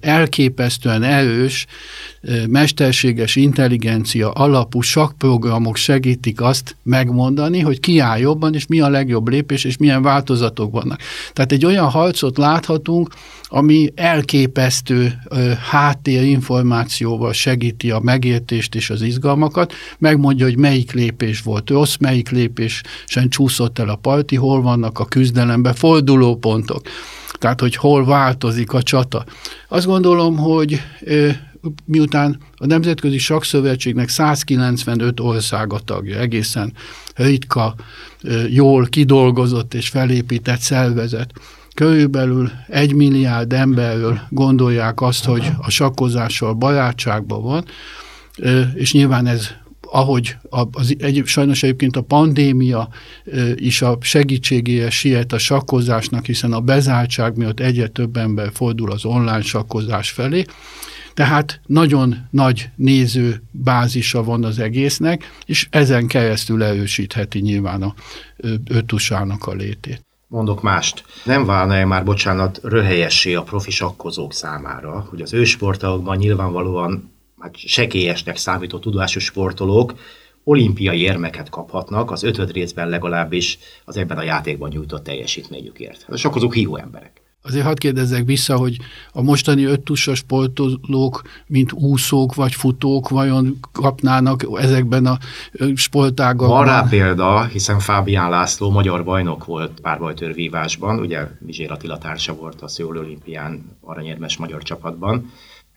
elképesztően 0.00 1.02
erős, 1.02 1.66
mesterséges 2.48 3.36
intelligencia 3.36 4.30
alapú 4.30 4.80
sakprogramok 4.80 5.76
segítik 5.76 6.40
azt 6.40 6.76
megmondani, 6.82 7.60
hogy 7.60 7.80
ki 7.80 7.98
áll 7.98 8.18
jobban, 8.18 8.54
és 8.54 8.66
mi 8.66 8.80
a 8.80 8.88
legjobb 8.88 9.28
lépés, 9.28 9.64
és 9.64 9.76
milyen 9.76 10.02
változatok 10.02 10.72
vannak. 10.72 11.00
Tehát 11.32 11.52
egy 11.52 11.64
olyan 11.64 11.88
harcot 11.88 12.38
láthatunk, 12.38 13.08
ami 13.52 13.92
elképesztő 13.94 15.12
háttérinformációval 15.70 17.32
segíti 17.32 17.90
a 17.90 18.00
megértést 18.00 18.74
és 18.74 18.90
az 18.90 19.02
izgalmakat, 19.02 19.72
megmondja, 19.98 20.44
hogy 20.44 20.58
melyik 20.58 20.92
lépés 20.92 21.40
volt 21.40 21.70
rossz, 21.70 21.96
melyik 21.96 22.30
lépés 22.30 22.82
sem 23.06 23.28
csúszott 23.28 23.78
el 23.78 23.88
a 23.88 23.96
parti, 23.96 24.36
hol 24.36 24.62
vannak 24.62 24.98
a 24.98 25.04
küzdelembe 25.04 25.72
fordulópontok 25.72 26.82
tehát 27.40 27.60
hogy 27.60 27.76
hol 27.76 28.04
változik 28.04 28.72
a 28.72 28.82
csata. 28.82 29.24
Azt 29.68 29.86
gondolom, 29.86 30.36
hogy 30.36 30.80
miután 31.84 32.38
a 32.56 32.66
Nemzetközi 32.66 33.18
Sakszövetségnek 33.18 34.08
195 34.08 35.20
országa 35.20 35.78
tagja, 35.78 36.18
egészen 36.18 36.72
ritka, 37.14 37.74
jól 38.48 38.86
kidolgozott 38.86 39.74
és 39.74 39.88
felépített 39.88 40.60
szervezet, 40.60 41.32
körülbelül 41.80 42.50
egy 42.68 42.94
milliárd 42.94 43.52
emberről 43.52 44.20
gondolják 44.28 45.00
azt, 45.00 45.24
hogy 45.24 45.50
a 45.58 45.70
sakkozással 45.70 46.54
barátságban 46.54 47.42
van, 47.42 47.64
és 48.74 48.92
nyilván 48.92 49.26
ez 49.26 49.48
ahogy 49.80 50.36
az, 50.70 50.94
egy, 50.98 51.22
sajnos 51.24 51.62
egyébként 51.62 51.96
a 51.96 52.02
pandémia 52.02 52.88
is 53.54 53.82
a 53.82 53.98
segítségére 54.00 54.90
siet 54.90 55.32
a 55.32 55.38
sakkozásnak, 55.38 56.26
hiszen 56.26 56.52
a 56.52 56.60
bezártság 56.60 57.36
miatt 57.36 57.60
egyre 57.60 57.86
több 57.86 58.16
ember 58.16 58.50
fordul 58.52 58.90
az 58.92 59.04
online 59.04 59.42
sakkozás 59.42 60.10
felé, 60.10 60.44
tehát 61.14 61.60
nagyon 61.66 62.26
nagy 62.30 62.70
néző 62.76 63.42
bázisa 63.50 64.22
van 64.22 64.44
az 64.44 64.58
egésznek, 64.58 65.32
és 65.46 65.66
ezen 65.70 66.06
keresztül 66.06 66.62
erősítheti 66.62 67.38
nyilván 67.38 67.82
a 67.82 67.94
ötusának 68.68 69.46
a 69.46 69.52
létét. 69.52 70.08
Mondok 70.30 70.62
mást. 70.62 71.04
Nem 71.24 71.44
válna-e 71.44 71.84
már, 71.84 72.04
bocsánat, 72.04 72.60
röhelyessé 72.62 73.34
a 73.34 73.42
profi 73.42 73.70
sakkozók 73.70 74.32
számára, 74.32 75.06
hogy 75.10 75.20
az 75.20 75.32
ősportokban 75.32 76.16
nyilvánvalóan 76.16 77.12
hát 77.38 77.56
sekélyesnek 77.56 78.36
számító 78.36 78.78
tudásos 78.78 79.24
sportolók 79.24 79.94
olimpiai 80.44 81.00
érmeket 81.00 81.48
kaphatnak 81.48 82.10
az 82.10 82.22
ötöd 82.22 82.52
részben 82.52 82.88
legalábbis 82.88 83.58
az 83.84 83.96
ebben 83.96 84.18
a 84.18 84.22
játékban 84.22 84.68
nyújtott 84.68 85.04
teljesítményükért. 85.04 86.06
Csak 86.14 86.34
azok 86.34 86.54
hívó 86.54 86.76
emberek. 86.76 87.19
Azért 87.42 87.64
hadd 87.64 87.78
kérdezzek 87.78 88.24
vissza, 88.24 88.56
hogy 88.56 88.76
a 89.12 89.22
mostani 89.22 89.64
öttusos 89.64 90.18
sportolók, 90.18 91.22
mint 91.46 91.72
úszók 91.72 92.34
vagy 92.34 92.54
futók, 92.54 93.08
vajon 93.08 93.58
kapnának 93.72 94.46
ezekben 94.54 95.06
a 95.06 95.18
sportágakban? 95.74 96.48
Van 96.48 96.64
rá 96.64 96.86
példa, 96.88 97.44
hiszen 97.44 97.78
Fábián 97.78 98.30
László 98.30 98.70
magyar 98.70 99.04
bajnok 99.04 99.44
volt 99.44 99.80
párbajtörvívásban, 99.80 100.98
ugye 100.98 101.28
Vizsér 101.38 101.70
Attila 101.70 101.98
társa 101.98 102.34
volt 102.34 102.62
a 102.62 102.68
Szőul 102.68 102.98
olimpián 102.98 103.76
aranyérmes 103.80 104.36
magyar 104.36 104.62
csapatban, 104.62 105.30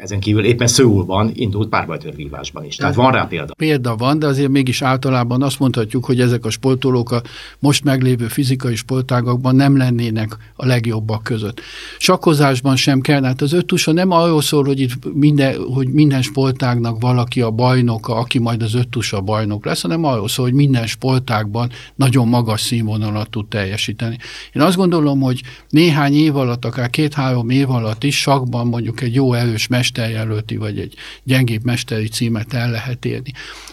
ezen 0.03 0.19
kívül 0.19 0.45
éppen 0.45 0.67
Szőulban 0.67 1.31
indult 1.33 1.69
párbajtörvívásban 1.69 2.65
is. 2.65 2.75
Tehát 2.75 2.95
van 2.95 3.11
rá 3.11 3.23
példa. 3.23 3.53
Példa 3.53 3.95
van, 3.95 4.19
de 4.19 4.27
azért 4.27 4.49
mégis 4.49 4.81
általában 4.81 5.41
azt 5.41 5.59
mondhatjuk, 5.59 6.05
hogy 6.05 6.19
ezek 6.19 6.45
a 6.45 6.49
sportolók 6.49 7.11
a 7.11 7.21
most 7.59 7.83
meglévő 7.83 8.27
fizikai 8.27 8.75
sportágakban 8.75 9.55
nem 9.55 9.77
lennének 9.77 10.37
a 10.55 10.65
legjobbak 10.65 11.23
között. 11.23 11.61
Sakkozásban 11.97 12.75
sem 12.75 13.01
kell, 13.01 13.23
hát 13.23 13.41
az 13.41 13.53
öttusa 13.53 13.91
nem 13.91 14.11
arról 14.11 14.41
szól, 14.41 14.63
hogy 14.63 14.79
itt 14.79 15.13
minden, 15.13 15.55
hogy 15.73 15.87
minden 15.87 16.21
sportágnak 16.21 17.01
valaki 17.01 17.41
a 17.41 17.51
bajnoka, 17.51 18.15
aki 18.15 18.39
majd 18.39 18.61
az 18.61 18.73
öttusa 18.73 19.21
bajnok 19.21 19.65
lesz, 19.65 19.81
hanem 19.81 20.03
arról 20.03 20.27
szól, 20.27 20.45
hogy 20.45 20.53
minden 20.53 20.87
sportágban 20.87 21.69
nagyon 21.95 22.27
magas 22.27 22.61
színvonalat 22.61 23.29
tud 23.29 23.47
teljesíteni. 23.47 24.17
Én 24.53 24.61
azt 24.61 24.75
gondolom, 24.75 25.21
hogy 25.21 25.41
néhány 25.69 26.13
év 26.13 26.35
alatt, 26.35 26.65
akár 26.65 26.89
két-három 26.89 27.49
év 27.49 27.69
alatt 27.69 28.03
is 28.03 28.19
sakban 28.19 28.67
mondjuk 28.67 29.01
egy 29.01 29.13
jó 29.13 29.33
erős 29.33 29.67
mesterjelölti, 29.97 30.55
vagy 30.55 30.79
egy 30.79 30.95
gyengébb 31.23 31.63
mesteri 31.63 32.07
címet 32.07 32.53
el 32.53 32.71
lehet 32.71 33.05
érni. 33.05 33.31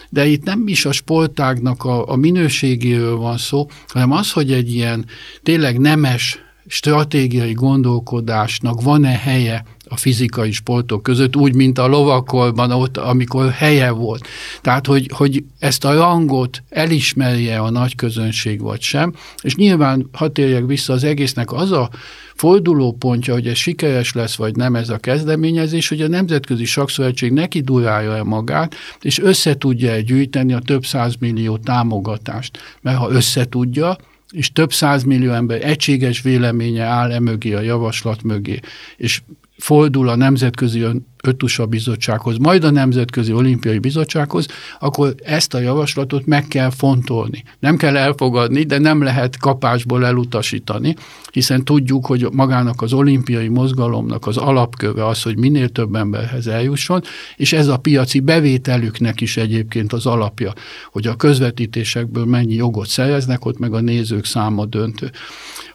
De 0.09 0.25
itt 0.25 0.43
nem 0.43 0.67
is 0.67 0.85
a 0.85 0.91
sportágnak 0.91 1.83
a, 1.83 2.09
a 2.09 2.15
minőségéről 2.15 3.15
van 3.15 3.37
szó, 3.37 3.69
hanem 3.87 4.11
az, 4.11 4.31
hogy 4.31 4.51
egy 4.51 4.73
ilyen 4.73 5.05
tényleg 5.43 5.79
nemes 5.79 6.39
stratégiai 6.67 7.53
gondolkodásnak 7.53 8.81
van-e 8.81 9.17
helye 9.17 9.65
a 9.91 9.97
fizikai 9.97 10.51
sportok 10.51 11.03
között, 11.03 11.35
úgy, 11.35 11.55
mint 11.55 11.77
a 11.77 11.87
lovakolban 11.87 12.71
ott, 12.71 12.97
amikor 12.97 13.49
helye 13.49 13.89
volt. 13.89 14.27
Tehát, 14.61 14.85
hogy, 14.85 15.09
hogy 15.13 15.43
ezt 15.59 15.85
a 15.85 15.93
rangot 15.93 16.63
elismerje 16.69 17.59
a 17.59 17.69
nagy 17.69 17.95
közönség, 17.95 18.61
vagy 18.61 18.81
sem. 18.81 19.13
És 19.41 19.55
nyilván, 19.55 20.09
ha 20.11 20.27
térjek 20.27 20.65
vissza 20.65 20.93
az 20.93 21.03
egésznek, 21.03 21.51
az 21.51 21.71
a 21.71 21.89
fordulópontja, 22.35 23.33
hogy 23.33 23.47
ez 23.47 23.57
sikeres 23.57 24.13
lesz, 24.13 24.35
vagy 24.35 24.55
nem 24.55 24.75
ez 24.75 24.89
a 24.89 24.97
kezdeményezés, 24.97 25.87
hogy 25.87 26.01
a 26.01 26.07
Nemzetközi 26.07 26.65
Sakszövetség 26.65 27.31
neki 27.31 27.61
durálja 27.61 28.15
el 28.15 28.23
magát, 28.23 28.75
és 29.01 29.19
össze 29.19 29.57
tudja 29.57 29.99
gyűjteni 29.99 30.53
a 30.53 30.59
több 30.59 30.85
százmillió 30.85 31.57
támogatást. 31.57 32.57
Mert 32.81 32.97
ha 32.97 33.11
összetudja, 33.11 33.97
és 34.31 34.51
több 34.51 34.73
százmillió 34.73 35.31
ember 35.31 35.65
egységes 35.65 36.21
véleménye 36.21 36.83
áll 36.83 37.11
emögé 37.11 37.53
a 37.53 37.61
javaslat 37.61 38.23
mögé, 38.23 38.59
és 38.97 39.21
fordul 39.61 40.09
a 40.09 40.15
Nemzetközi 40.15 40.87
Ötusa 41.23 41.65
Bizottsághoz, 41.65 42.37
majd 42.37 42.63
a 42.63 42.69
Nemzetközi 42.69 43.33
Olimpiai 43.33 43.79
Bizottsághoz, 43.79 44.45
akkor 44.79 45.15
ezt 45.23 45.53
a 45.53 45.59
javaslatot 45.59 46.25
meg 46.25 46.47
kell 46.47 46.69
fontolni. 46.69 47.43
Nem 47.59 47.77
kell 47.77 47.97
elfogadni, 47.97 48.63
de 48.63 48.77
nem 48.77 49.01
lehet 49.01 49.37
kapásból 49.37 50.05
elutasítani, 50.05 50.95
hiszen 51.31 51.63
tudjuk, 51.63 52.05
hogy 52.05 52.27
magának 52.31 52.81
az 52.81 52.93
olimpiai 52.93 53.47
mozgalomnak 53.47 54.27
az 54.27 54.37
alapköve 54.37 55.07
az, 55.07 55.21
hogy 55.21 55.37
minél 55.37 55.69
több 55.69 55.95
emberhez 55.95 56.47
eljusson, 56.47 57.01
és 57.35 57.53
ez 57.53 57.67
a 57.67 57.77
piaci 57.77 58.19
bevételüknek 58.19 59.21
is 59.21 59.37
egyébként 59.37 59.93
az 59.93 60.05
alapja, 60.05 60.53
hogy 60.91 61.07
a 61.07 61.15
közvetítésekből 61.15 62.25
mennyi 62.25 62.53
jogot 62.53 62.87
szereznek, 62.87 63.45
ott 63.45 63.59
meg 63.59 63.73
a 63.73 63.79
nézők 63.79 64.25
száma 64.25 64.65
döntő. 64.65 65.11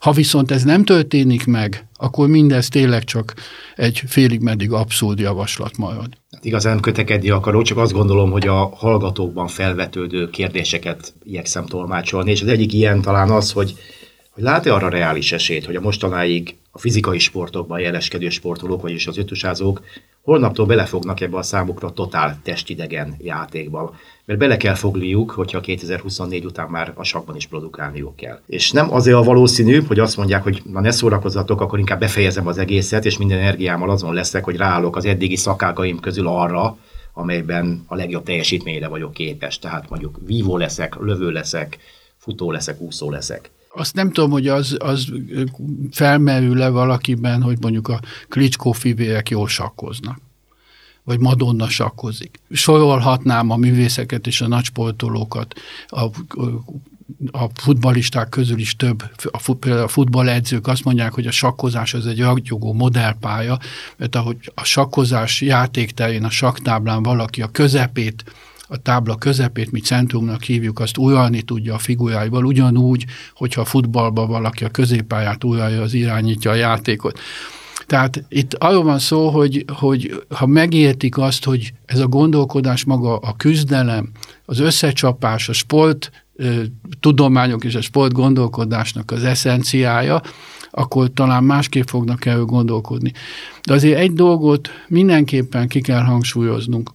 Ha 0.00 0.12
viszont 0.12 0.50
ez 0.50 0.62
nem 0.62 0.84
történik 0.84 1.46
meg, 1.46 1.86
akkor 1.98 2.28
mindez 2.28 2.68
tényleg 2.68 3.04
csak 3.04 3.34
egy 3.76 4.02
félig 4.06 4.40
meddig 4.40 4.72
abszurd 4.72 5.18
marad. 5.78 6.08
Hát 6.30 6.44
igazán 6.44 6.80
kötekedni 6.80 7.30
akarok, 7.30 7.62
csak 7.62 7.78
azt 7.78 7.92
gondolom, 7.92 8.30
hogy 8.30 8.46
a 8.46 8.66
hallgatókban 8.74 9.46
felvetődő 9.46 10.30
kérdéseket 10.30 11.14
igyekszem 11.24 11.66
tolmácsolni, 11.66 12.30
és 12.30 12.42
az 12.42 12.48
egyik 12.48 12.72
ilyen 12.72 13.00
talán 13.00 13.30
az, 13.30 13.52
hogy, 13.52 13.74
hogy 14.30 14.42
lát-e 14.42 14.74
arra 14.74 14.88
reális 14.88 15.32
esélyt, 15.32 15.66
hogy 15.66 15.76
a 15.76 15.80
mostanáig 15.80 16.56
a 16.70 16.78
fizikai 16.78 17.18
sportokban 17.18 17.80
jeleskedő 17.80 18.28
sportolók, 18.28 18.82
vagyis 18.82 19.06
az 19.06 19.18
ötusázók 19.18 19.80
holnaptól 20.26 20.66
belefognak 20.66 21.20
ebbe 21.20 21.36
a 21.36 21.42
számukra 21.42 21.92
totál 21.92 22.38
testidegen 22.42 23.16
játékba. 23.18 23.94
Mert 24.24 24.38
bele 24.38 24.56
kell 24.56 24.74
fogniuk, 24.74 25.30
hogyha 25.30 25.60
2024 25.60 26.44
után 26.44 26.68
már 26.68 26.92
a 26.94 27.04
sakban 27.04 27.36
is 27.36 27.46
produkálniuk 27.46 28.16
kell. 28.16 28.40
És 28.46 28.72
nem 28.72 28.92
azért 28.92 29.16
a 29.16 29.22
valószínű, 29.22 29.82
hogy 29.82 29.98
azt 29.98 30.16
mondják, 30.16 30.42
hogy 30.42 30.62
na 30.72 30.80
ne 30.80 30.90
szórakozzatok, 30.90 31.60
akkor 31.60 31.78
inkább 31.78 31.98
befejezem 31.98 32.46
az 32.46 32.58
egészet, 32.58 33.04
és 33.04 33.18
minden 33.18 33.38
energiámmal 33.38 33.90
azon 33.90 34.14
leszek, 34.14 34.44
hogy 34.44 34.56
ráállok 34.56 34.96
az 34.96 35.04
eddigi 35.04 35.36
szakágaim 35.36 36.00
közül 36.00 36.26
arra, 36.26 36.78
amelyben 37.12 37.84
a 37.86 37.94
legjobb 37.94 38.22
teljesítményre 38.22 38.88
vagyok 38.88 39.12
képes. 39.12 39.58
Tehát 39.58 39.90
mondjuk 39.90 40.18
vívó 40.26 40.56
leszek, 40.56 40.94
lövő 40.94 41.30
leszek, 41.30 41.78
futó 42.16 42.50
leszek, 42.50 42.80
úszó 42.80 43.10
leszek 43.10 43.50
azt 43.76 43.94
nem 43.94 44.12
tudom, 44.12 44.30
hogy 44.30 44.48
az, 44.48 44.76
az 44.78 45.12
felmerül-e 45.90 46.68
valakiben, 46.68 47.42
hogy 47.42 47.56
mondjuk 47.60 47.88
a 47.88 48.00
Klitschko 48.28 48.72
fivérek 48.72 49.30
jól 49.30 49.48
sakkoznak 49.48 50.24
vagy 51.06 51.18
Madonna 51.18 51.68
sakkozik. 51.68 52.40
Sorolhatnám 52.50 53.50
a 53.50 53.56
művészeket 53.56 54.26
és 54.26 54.40
a 54.40 54.48
nagysportolókat, 54.48 55.54
a, 55.86 56.04
a 57.30 57.48
futbalisták 57.54 58.28
közül 58.28 58.58
is 58.58 58.76
több, 58.76 59.02
a, 59.30 59.68
a 59.68 59.88
futballedzők 59.88 60.66
azt 60.66 60.84
mondják, 60.84 61.12
hogy 61.12 61.26
a 61.26 61.30
sakkozás 61.30 61.94
az 61.94 62.06
egy 62.06 62.20
ragyogó 62.20 62.72
modellpálya, 62.72 63.58
mert 63.96 64.16
ahogy 64.16 64.52
a 64.54 64.64
sakkozás 64.64 65.40
játékterén, 65.40 66.24
a 66.24 66.30
saktáblán 66.30 67.02
valaki 67.02 67.42
a 67.42 67.48
közepét 67.48 68.24
a 68.68 68.76
tábla 68.76 69.16
közepét, 69.16 69.70
mi 69.70 69.80
centrumnak 69.80 70.42
hívjuk, 70.42 70.78
azt 70.78 70.98
uralni 70.98 71.42
tudja 71.42 71.74
a 71.74 71.78
figuráival, 71.78 72.44
ugyanúgy, 72.44 73.04
hogyha 73.34 73.60
a 73.60 73.64
futballban 73.64 74.28
valaki 74.28 74.64
a 74.64 74.68
középpályát 74.68 75.44
uralja, 75.44 75.82
az 75.82 75.94
irányítja 75.94 76.50
a 76.50 76.54
játékot. 76.54 77.18
Tehát 77.86 78.24
itt 78.28 78.54
arról 78.54 78.82
van 78.82 78.98
szó, 78.98 79.28
hogy, 79.28 79.64
hogy 79.72 80.24
ha 80.28 80.46
megértik 80.46 81.18
azt, 81.18 81.44
hogy 81.44 81.72
ez 81.84 81.98
a 81.98 82.06
gondolkodás 82.06 82.84
maga 82.84 83.16
a 83.16 83.34
küzdelem, 83.36 84.10
az 84.44 84.58
összecsapás, 84.58 85.48
a 85.48 85.52
sport 85.52 86.10
tudományok 87.00 87.64
és 87.64 87.74
a 87.74 87.80
sport 87.80 88.12
gondolkodásnak 88.12 89.10
az 89.10 89.24
eszenciája, 89.24 90.22
akkor 90.70 91.10
talán 91.14 91.44
másképp 91.44 91.86
fognak 91.86 92.26
erről 92.26 92.44
gondolkodni. 92.44 93.12
De 93.66 93.74
azért 93.74 93.98
egy 93.98 94.12
dolgot 94.12 94.68
mindenképpen 94.88 95.68
ki 95.68 95.80
kell 95.80 96.02
hangsúlyoznunk 96.02 96.90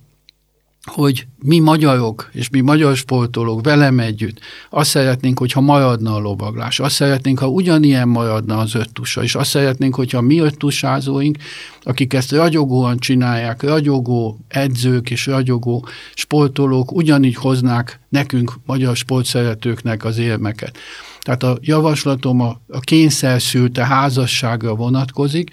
hogy 0.83 1.27
mi 1.39 1.59
magyarok, 1.59 2.29
és 2.33 2.50
mi 2.50 2.59
magyar 2.59 2.95
sportolók 2.95 3.63
velem 3.63 4.00
együtt 4.00 4.39
azt 4.69 4.89
szeretnénk, 4.89 5.39
hogyha 5.39 5.61
maradna 5.61 6.15
a 6.15 6.19
lovaglás, 6.19 6.79
azt 6.79 6.95
szeretnénk, 6.95 7.39
ha 7.39 7.47
ugyanilyen 7.47 8.07
maradna 8.07 8.57
az 8.57 8.75
öttusa, 8.75 9.23
és 9.23 9.35
azt 9.35 9.50
szeretnénk, 9.50 9.95
hogyha 9.95 10.21
mi 10.21 10.39
öttusázóink, 10.39 11.38
akik 11.83 12.13
ezt 12.13 12.31
ragyogóan 12.31 12.97
csinálják, 12.97 13.63
ragyogó 13.63 14.39
edzők 14.47 15.09
és 15.09 15.25
ragyogó 15.25 15.88
sportolók 16.13 16.91
ugyanígy 16.91 17.35
hoznák 17.35 18.00
nekünk, 18.09 18.53
magyar 18.65 18.95
sportszeretőknek 18.95 20.05
az 20.05 20.17
érmeket. 20.17 20.77
Tehát 21.19 21.43
a 21.43 21.57
javaslatom 21.61 22.39
a, 22.39 22.61
a 22.67 22.79
kényszerszülte 22.79 23.85
házasságra 23.85 24.75
vonatkozik, 24.75 25.50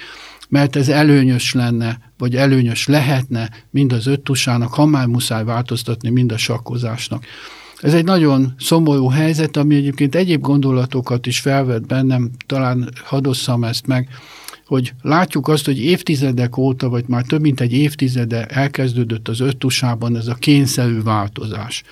mert 0.48 0.76
ez 0.76 0.88
előnyös 0.88 1.52
lenne, 1.52 2.07
vagy 2.18 2.36
előnyös 2.36 2.86
lehetne 2.86 3.50
mind 3.70 3.92
az 3.92 4.06
öttusának, 4.06 4.74
ha 4.74 4.86
már 4.86 5.06
muszáj 5.06 5.44
változtatni, 5.44 6.10
mind 6.10 6.32
a 6.32 6.36
sakkozásnak. 6.36 7.24
Ez 7.80 7.94
egy 7.94 8.04
nagyon 8.04 8.54
szomorú 8.58 9.08
helyzet, 9.08 9.56
ami 9.56 9.74
egyébként 9.74 10.14
egyéb 10.14 10.40
gondolatokat 10.40 11.26
is 11.26 11.40
felvet 11.40 11.86
bennem, 11.86 12.30
talán 12.46 12.88
hadosszam 13.04 13.64
ezt 13.64 13.86
meg, 13.86 14.08
hogy 14.66 14.92
látjuk 15.02 15.48
azt, 15.48 15.64
hogy 15.64 15.78
évtizedek 15.78 16.56
óta, 16.56 16.88
vagy 16.88 17.04
már 17.06 17.22
több 17.22 17.40
mint 17.40 17.60
egy 17.60 17.72
évtizede 17.72 18.46
elkezdődött 18.46 19.28
az 19.28 19.40
öttusában 19.40 20.16
ez 20.16 20.26
a 20.26 20.34
kényszerű 20.34 21.02
változás. 21.02 21.82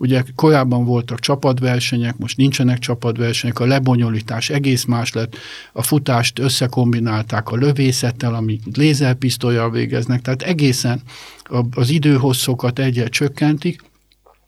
Ugye 0.00 0.22
korábban 0.34 0.84
voltak 0.84 1.18
csapatversenyek, 1.18 2.18
most 2.18 2.36
nincsenek 2.36 2.78
csapatversenyek, 2.78 3.58
a 3.58 3.64
lebonyolítás 3.64 4.50
egész 4.50 4.84
más 4.84 5.12
lett, 5.12 5.36
a 5.72 5.82
futást 5.82 6.38
összekombinálták 6.38 7.48
a 7.48 7.56
lövészettel, 7.56 8.34
amit 8.34 8.76
lézerpisztolyjal 8.76 9.70
végeznek, 9.70 10.22
tehát 10.22 10.42
egészen 10.42 11.02
az 11.74 11.90
időhosszokat 11.90 12.78
egyel 12.78 13.08
csökkentik, 13.08 13.82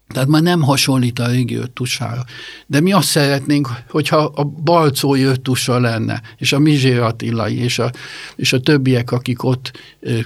tehát 0.09 0.29
már 0.29 0.43
nem 0.43 0.63
hasonlít 0.63 1.19
a 1.19 1.27
régi 1.27 1.55
öttusára. 1.55 2.25
De 2.67 2.81
mi 2.81 2.93
azt 2.93 3.09
szeretnénk, 3.09 3.69
hogyha 3.89 4.17
a 4.17 4.45
balcói 4.45 5.23
öttusa 5.23 5.81
lenne, 5.81 6.23
és 6.37 6.53
a 6.53 6.59
Mizsé 6.59 6.97
Attilai, 6.97 7.59
és 7.59 7.79
a, 7.79 7.91
és 8.37 8.53
a 8.53 8.61
többiek, 8.61 9.11
akik 9.11 9.45
ott 9.45 9.73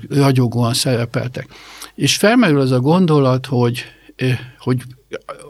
ragyogóan 0.08 0.74
szerepeltek. 0.74 1.48
És 1.94 2.16
felmerül 2.16 2.60
az 2.60 2.70
a 2.70 2.80
gondolat, 2.80 3.46
hogy, 3.46 3.84
hogy 4.58 4.82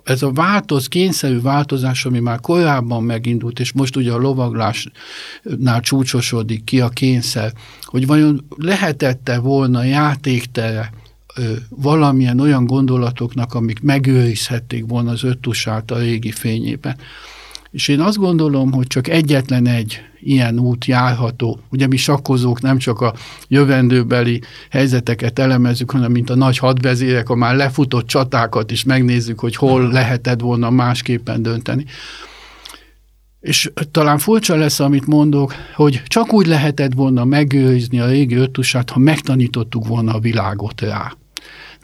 ez 0.04 0.22
a 0.22 0.32
változ, 0.32 0.86
kényszerű 0.86 1.40
változás, 1.40 2.04
ami 2.04 2.18
már 2.18 2.40
korábban 2.40 3.02
megindult, 3.02 3.60
és 3.60 3.72
most 3.72 3.96
ugye 3.96 4.12
a 4.12 4.18
lovaglásnál 4.18 5.80
csúcsosodik 5.80 6.64
ki 6.64 6.80
a 6.80 6.88
kényszer, 6.88 7.52
hogy 7.82 8.06
vajon 8.06 8.46
lehetette 8.56 9.38
volna 9.38 9.84
játéktere 9.84 10.90
valamilyen 11.68 12.40
olyan 12.40 12.64
gondolatoknak, 12.64 13.54
amik 13.54 13.80
megőrizhették 13.82 14.84
volna 14.86 15.10
az 15.10 15.24
öttusát 15.24 15.90
a 15.90 15.98
régi 15.98 16.30
fényében. 16.30 16.96
És 17.76 17.88
én 17.88 18.00
azt 18.00 18.16
gondolom, 18.16 18.72
hogy 18.72 18.86
csak 18.86 19.08
egyetlen 19.08 19.66
egy 19.66 20.00
ilyen 20.20 20.58
út 20.58 20.84
járható. 20.84 21.60
Ugye 21.70 21.86
mi 21.86 21.96
sakkozók 21.96 22.60
nem 22.60 22.78
csak 22.78 23.00
a 23.00 23.14
jövendőbeli 23.48 24.40
helyzeteket 24.70 25.38
elemezzük, 25.38 25.90
hanem 25.90 26.10
mint 26.10 26.30
a 26.30 26.34
nagy 26.34 26.58
hadvezérek, 26.58 27.28
a 27.28 27.34
már 27.34 27.56
lefutott 27.56 28.06
csatákat 28.06 28.70
is 28.70 28.84
megnézzük, 28.84 29.40
hogy 29.40 29.56
hol 29.56 29.88
lehetett 29.88 30.40
volna 30.40 30.70
másképpen 30.70 31.42
dönteni. 31.42 31.84
És 33.40 33.70
talán 33.90 34.18
furcsa 34.18 34.54
lesz, 34.54 34.80
amit 34.80 35.06
mondok, 35.06 35.54
hogy 35.74 36.02
csak 36.06 36.32
úgy 36.32 36.46
lehetett 36.46 36.92
volna 36.92 37.24
megőrizni 37.24 38.00
a 38.00 38.06
régi 38.06 38.34
öttusát, 38.34 38.90
ha 38.90 38.98
megtanítottuk 38.98 39.86
volna 39.86 40.14
a 40.14 40.20
világot 40.20 40.80
rá. 40.80 41.12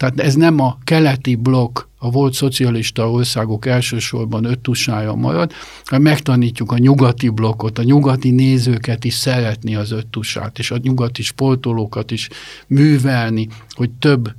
Tehát 0.03 0.21
ez 0.21 0.35
nem 0.35 0.61
a 0.61 0.79
keleti 0.85 1.35
blokk, 1.35 1.81
a 1.99 2.11
volt 2.11 2.35
szocialista 2.35 3.11
országok 3.11 3.67
elsősorban 3.67 4.45
öttusája 4.45 5.15
marad, 5.15 5.53
hanem 5.85 6.03
megtanítjuk 6.03 6.73
a 6.73 6.79
nyugati 6.79 7.29
blokkot, 7.29 7.79
a 7.79 7.83
nyugati 7.83 8.31
nézőket 8.31 9.05
is 9.05 9.15
szeretni 9.15 9.75
az 9.75 9.91
öttusát, 9.91 10.59
és 10.59 10.71
a 10.71 10.79
nyugati 10.83 11.23
sportolókat 11.23 12.11
is 12.11 12.29
művelni, 12.67 13.49
hogy 13.69 13.91
több 13.91 14.35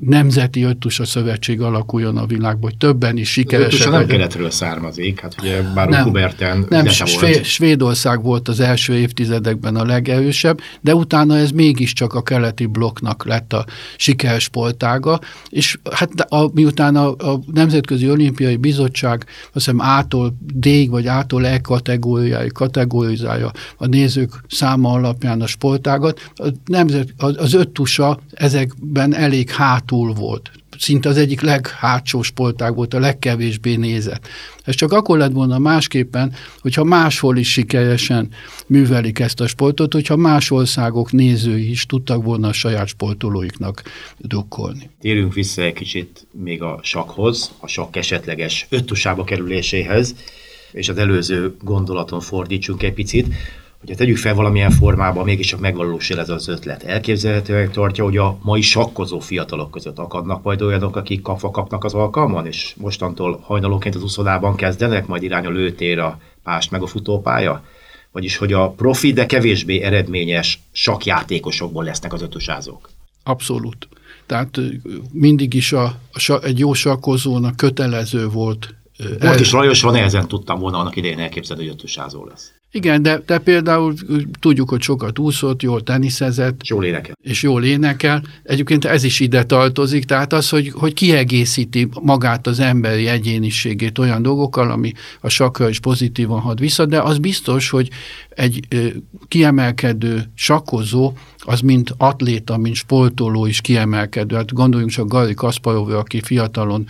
nemzeti 0.00 0.62
öttusa 0.62 1.04
szövetség 1.04 1.60
alakuljon 1.60 2.16
a 2.16 2.26
világban, 2.26 2.70
hogy 2.70 2.76
többen 2.76 3.16
is 3.16 3.30
sikeresek. 3.30 3.90
nem 3.90 4.06
keletről 4.06 4.50
származik, 4.50 5.20
hát 5.20 5.34
ugye 5.40 5.62
bár 5.74 5.88
nem, 5.88 6.04
Huberten 6.04 6.66
nem, 6.68 6.86
Své- 6.86 7.44
Svédország 7.44 8.22
volt 8.22 8.48
az 8.48 8.60
első 8.60 8.94
évtizedekben 8.94 9.76
a 9.76 9.84
legerősebb, 9.84 10.60
de 10.80 10.94
utána 10.94 11.36
ez 11.36 11.50
mégiscsak 11.50 12.14
a 12.14 12.22
keleti 12.22 12.66
blokknak 12.66 13.24
lett 13.26 13.52
a 13.52 13.64
sikersportága, 13.96 15.20
és 15.48 15.78
hát 15.92 16.10
a, 16.20 16.50
miután 16.52 16.96
a, 16.96 17.08
a 17.08 17.40
Nemzetközi 17.52 18.10
Olimpiai 18.10 18.56
Bizottság 18.56 19.24
azt 19.26 19.52
hiszem 19.52 19.78
A-tól 19.78 20.36
D-ig 20.54 20.90
vagy 20.90 21.06
A-tól 21.06 21.46
E 21.46 21.58
kategóriáig 21.58 22.52
kategorizálja 22.52 23.50
a 23.76 23.86
nézők 23.86 24.30
száma 24.48 24.92
alapján 24.92 25.40
a 25.40 25.46
sportágat, 25.46 26.30
a 26.34 26.48
nemzet, 26.64 27.14
az 27.16 27.54
öttusa 27.54 28.20
ezekben 28.34 29.14
elég 29.14 29.38
elég 29.38 29.50
hátul 29.78 30.12
volt. 30.12 30.50
Szinte 30.78 31.08
az 31.08 31.16
egyik 31.16 31.40
leghátsó 31.40 32.22
sportág 32.22 32.74
volt, 32.74 32.94
a 32.94 32.98
legkevésbé 32.98 33.76
nézett. 33.76 34.28
Ez 34.64 34.74
csak 34.74 34.92
akkor 34.92 35.18
lett 35.18 35.32
volna 35.32 35.58
másképpen, 35.58 36.34
hogyha 36.60 36.84
máshol 36.84 37.36
is 37.36 37.52
sikeresen 37.52 38.28
művelik 38.66 39.18
ezt 39.18 39.40
a 39.40 39.46
sportot, 39.46 39.92
hogyha 39.92 40.16
más 40.16 40.50
országok 40.50 41.12
nézői 41.12 41.70
is 41.70 41.86
tudtak 41.86 42.24
volna 42.24 42.48
a 42.48 42.52
saját 42.52 42.86
sportolóiknak 42.86 43.82
drukkolni. 44.18 44.90
Térjünk 45.00 45.34
vissza 45.34 45.62
egy 45.62 45.72
kicsit 45.72 46.26
még 46.30 46.62
a 46.62 46.80
sakhoz, 46.82 47.50
a 47.58 47.66
sakk 47.66 47.96
esetleges 47.96 48.66
öttusába 48.70 49.24
kerüléséhez, 49.24 50.14
és 50.72 50.88
az 50.88 50.98
előző 50.98 51.56
gondolaton 51.62 52.20
fordítsunk 52.20 52.82
egy 52.82 52.94
picit 52.94 53.34
hogyha 53.78 53.96
tegyük 53.96 54.16
fel 54.16 54.34
valamilyen 54.34 54.70
formában, 54.70 55.24
mégiscsak 55.24 55.60
megvalósul 55.60 56.18
ez 56.18 56.28
az 56.28 56.48
ötlet. 56.48 56.82
Elképzelhetően 56.82 57.72
tartja, 57.72 58.04
hogy 58.04 58.16
a 58.16 58.38
mai 58.42 58.62
sakkozó 58.62 59.18
fiatalok 59.18 59.70
között 59.70 59.98
akadnak 59.98 60.42
majd 60.42 60.62
olyanok, 60.62 60.96
akik 60.96 61.22
kapva 61.22 61.50
kapnak 61.50 61.84
az 61.84 61.94
alkalman, 61.94 62.46
és 62.46 62.74
mostantól 62.76 63.40
hajnalóként 63.42 63.94
az 63.94 64.02
úszodában 64.02 64.56
kezdenek, 64.56 65.06
majd 65.06 65.22
irány 65.22 65.46
a 65.46 65.50
lőtér, 65.50 65.98
a 65.98 66.18
pást 66.42 66.70
meg 66.70 66.82
a 66.82 66.86
futópálya? 66.86 67.62
vagyis 68.12 68.36
hogy 68.36 68.52
a 68.52 68.70
profi, 68.70 69.12
de 69.12 69.26
kevésbé 69.26 69.80
eredményes 69.80 70.60
sakjátékosokból 70.72 71.84
lesznek 71.84 72.12
az 72.12 72.22
ötösázók. 72.22 72.90
Abszolút. 73.24 73.88
Tehát 74.26 74.60
mindig 75.12 75.54
is 75.54 75.72
a, 75.72 75.84
a, 76.12 76.40
egy 76.42 76.58
jó 76.58 76.72
sakkozónak 76.72 77.56
kötelező 77.56 78.28
volt. 78.28 78.74
Volt 79.20 79.40
is 79.40 79.52
Lajosra 79.52 79.90
nehezen 79.90 80.28
tudtam 80.28 80.58
volna 80.58 80.78
annak 80.78 80.96
idején 80.96 81.18
elképzelni, 81.18 81.66
hogy 81.66 81.72
ötösázó 81.72 82.24
lesz. 82.24 82.57
Igen, 82.70 83.02
de, 83.02 83.22
de 83.26 83.38
például 83.38 83.94
tudjuk, 84.40 84.68
hogy 84.68 84.82
sokat 84.82 85.18
úszott, 85.18 85.62
jól 85.62 85.82
teniszezett. 85.82 86.60
És 86.62 86.68
jól 86.68 86.84
énekel. 86.84 87.14
És 87.22 87.42
jól 87.42 87.64
énekel. 87.64 88.22
Egyébként 88.42 88.84
ez 88.84 89.04
is 89.04 89.20
ide 89.20 89.44
tartozik, 89.44 90.04
tehát 90.04 90.32
az, 90.32 90.48
hogy, 90.48 90.70
hogy 90.74 90.94
kiegészíti 90.94 91.88
magát 92.02 92.46
az 92.46 92.60
emberi 92.60 93.06
egyéniségét 93.06 93.98
olyan 93.98 94.22
dolgokkal, 94.22 94.70
ami 94.70 94.92
a 95.20 95.28
sakra 95.28 95.68
is 95.68 95.80
pozitívan 95.80 96.40
hat 96.40 96.58
vissza, 96.58 96.86
de 96.86 97.00
az 97.00 97.18
biztos, 97.18 97.70
hogy 97.70 97.88
egy 98.28 98.60
ö, 98.68 98.86
kiemelkedő 99.28 100.24
sakkozó, 100.34 101.12
az 101.38 101.60
mint 101.60 101.94
atléta, 101.96 102.56
mint 102.56 102.74
sportoló 102.74 103.46
is 103.46 103.60
kiemelkedő. 103.60 104.36
Hát 104.36 104.52
gondoljunk 104.52 104.92
csak 104.92 105.08
Gary 105.08 105.34
Kasparovra, 105.34 105.98
aki 105.98 106.20
fiatalon 106.20 106.86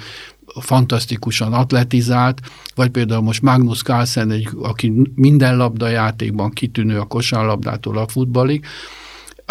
fantasztikusan 0.61 1.53
atletizált, 1.53 2.41
vagy 2.75 2.89
például 2.91 3.23
most 3.23 3.43
Magnus 3.43 3.83
Carlsen, 3.83 4.31
egy, 4.31 4.49
aki 4.63 4.93
minden 5.15 5.57
labdajátékban 5.57 6.51
kitűnő 6.51 6.99
a 6.99 7.05
kosárlabdától 7.05 7.99
a 7.99 8.09
futballig, 8.09 8.67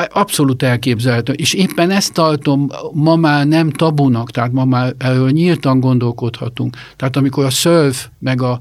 Abszolút 0.10 0.64
elképzelhető, 0.64 1.34
és 1.34 1.54
éppen 1.54 1.90
ezt 1.90 2.14
tartom 2.14 2.68
ma 2.94 3.16
már 3.16 3.48
nem 3.48 3.70
tabunak, 3.70 4.32
tehát 4.32 4.52
ma 4.52 4.66
már 4.66 4.94
erről 4.98 5.30
nyíltan 5.30 5.80
gondolkodhatunk. 5.80 6.76
Tehát 6.96 7.16
amikor 7.16 7.46
a 7.46 7.50
szörf, 7.50 8.08
meg 8.20 8.42
a 8.42 8.60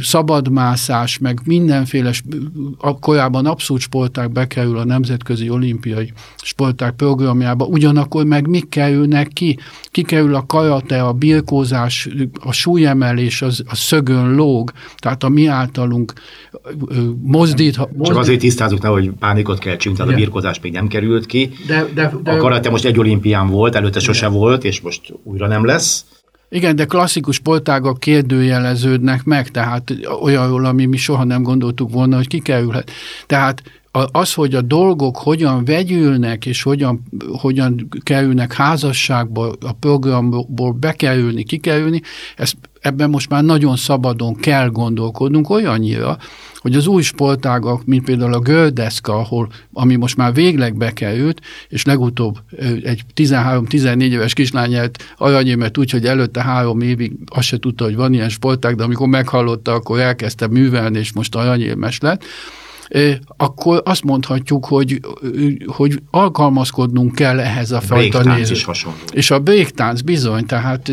szabadmászás, 0.00 1.18
meg 1.18 1.40
mindenféle 1.44 2.12
korábban 3.00 3.46
abszolút 3.46 3.82
sporták 3.82 4.32
bekerül 4.32 4.78
a 4.78 4.84
Nemzetközi 4.84 5.50
Olimpiai 5.50 6.12
Sporták 6.36 6.94
programjába, 6.94 7.64
ugyanakkor 7.64 8.24
meg 8.24 8.46
mik 8.48 8.68
kerülnek 8.68 9.28
ki? 9.28 9.58
Kikerül 9.90 10.34
a 10.34 10.46
karate, 10.46 11.02
a 11.02 11.12
birkózás, 11.12 12.08
a 12.40 12.52
súlyemelés, 12.52 13.42
az, 13.42 13.62
a 13.66 13.74
szögön 13.74 14.34
lóg, 14.34 14.72
tehát 14.96 15.22
a 15.24 15.28
mi 15.28 15.46
általunk 15.46 16.12
mozdít. 17.22 17.76
mozdít. 17.76 18.06
Csak 18.06 18.16
azért 18.16 18.40
tisztázunk, 18.40 18.84
hogy 18.84 19.10
pánikot 19.10 19.58
kell 19.58 19.76
csinálni, 19.76 20.02
tehát 20.02 20.12
a 20.12 20.16
birkózás 20.16 20.55
választás 20.56 20.60
még 20.60 20.72
nem 20.72 20.88
került 20.88 21.26
ki. 21.26 21.50
De, 21.66 21.86
de, 21.94 22.12
de, 22.22 22.30
a 22.30 22.36
karate 22.36 22.70
most 22.70 22.84
egy 22.84 22.98
olimpián 22.98 23.48
volt, 23.48 23.74
előtte 23.74 24.00
sose 24.00 24.28
volt, 24.28 24.64
és 24.64 24.80
most 24.80 25.12
újra 25.24 25.46
nem 25.46 25.64
lesz. 25.64 26.04
Igen, 26.48 26.76
de 26.76 26.84
klasszikus 26.84 27.36
sportágak 27.36 28.00
kérdőjeleződnek 28.00 29.24
meg, 29.24 29.48
tehát 29.48 29.92
olyanról, 30.22 30.64
ami 30.64 30.84
mi 30.84 30.96
soha 30.96 31.24
nem 31.24 31.42
gondoltuk 31.42 31.92
volna, 31.92 32.16
hogy 32.16 32.28
kikerülhet. 32.28 32.90
Tehát 33.26 33.62
az, 34.12 34.32
hogy 34.34 34.54
a 34.54 34.60
dolgok 34.60 35.16
hogyan 35.16 35.64
vegyülnek, 35.64 36.46
és 36.46 36.62
hogyan, 36.62 37.02
hogyan 37.38 37.88
kerülnek 38.02 38.52
házasságba, 38.52 39.52
a 39.60 39.72
programból 39.72 40.72
bekerülni, 40.72 41.44
kikerülni, 41.44 42.00
ez, 42.36 42.52
ebben 42.80 43.10
most 43.10 43.28
már 43.28 43.44
nagyon 43.44 43.76
szabadon 43.76 44.34
kell 44.34 44.68
gondolkodnunk 44.68 45.50
olyannyira, 45.50 46.18
hogy 46.56 46.76
az 46.76 46.86
új 46.86 47.02
sportágak, 47.02 47.84
mint 47.84 48.04
például 48.04 48.34
a 48.34 48.38
gördeszka, 48.38 49.14
ahol, 49.14 49.48
ami 49.72 49.96
most 49.96 50.16
már 50.16 50.34
végleg 50.34 50.76
bekerült, 50.76 51.40
és 51.68 51.84
legutóbb 51.84 52.38
egy 52.82 53.02
13-14 53.14 54.00
éves 54.00 54.32
kislány 54.32 54.90
aranyémet 55.16 55.78
úgy, 55.78 55.90
hogy 55.90 56.06
előtte 56.06 56.42
három 56.42 56.80
évig 56.80 57.12
azt 57.26 57.46
se 57.46 57.58
tudta, 57.58 57.84
hogy 57.84 57.96
van 57.96 58.12
ilyen 58.12 58.28
sportág, 58.28 58.74
de 58.74 58.82
amikor 58.82 59.08
meghallotta, 59.08 59.72
akkor 59.72 60.00
elkezdte 60.00 60.48
művelni, 60.48 60.98
és 60.98 61.12
most 61.12 61.34
aranyérmes 61.34 62.00
lett, 62.00 62.24
akkor 63.36 63.82
azt 63.84 64.04
mondhatjuk, 64.04 64.64
hogy, 64.64 65.00
hogy 65.66 66.02
alkalmazkodnunk 66.10 67.14
kell 67.14 67.40
ehhez 67.40 67.70
a 67.70 67.80
fajta 67.80 68.22
néző. 68.22 68.54
is 68.54 68.64
hasonló. 68.64 68.98
És 69.12 69.30
a 69.30 69.38
béktánc 69.38 70.00
bizony, 70.00 70.46
tehát 70.46 70.92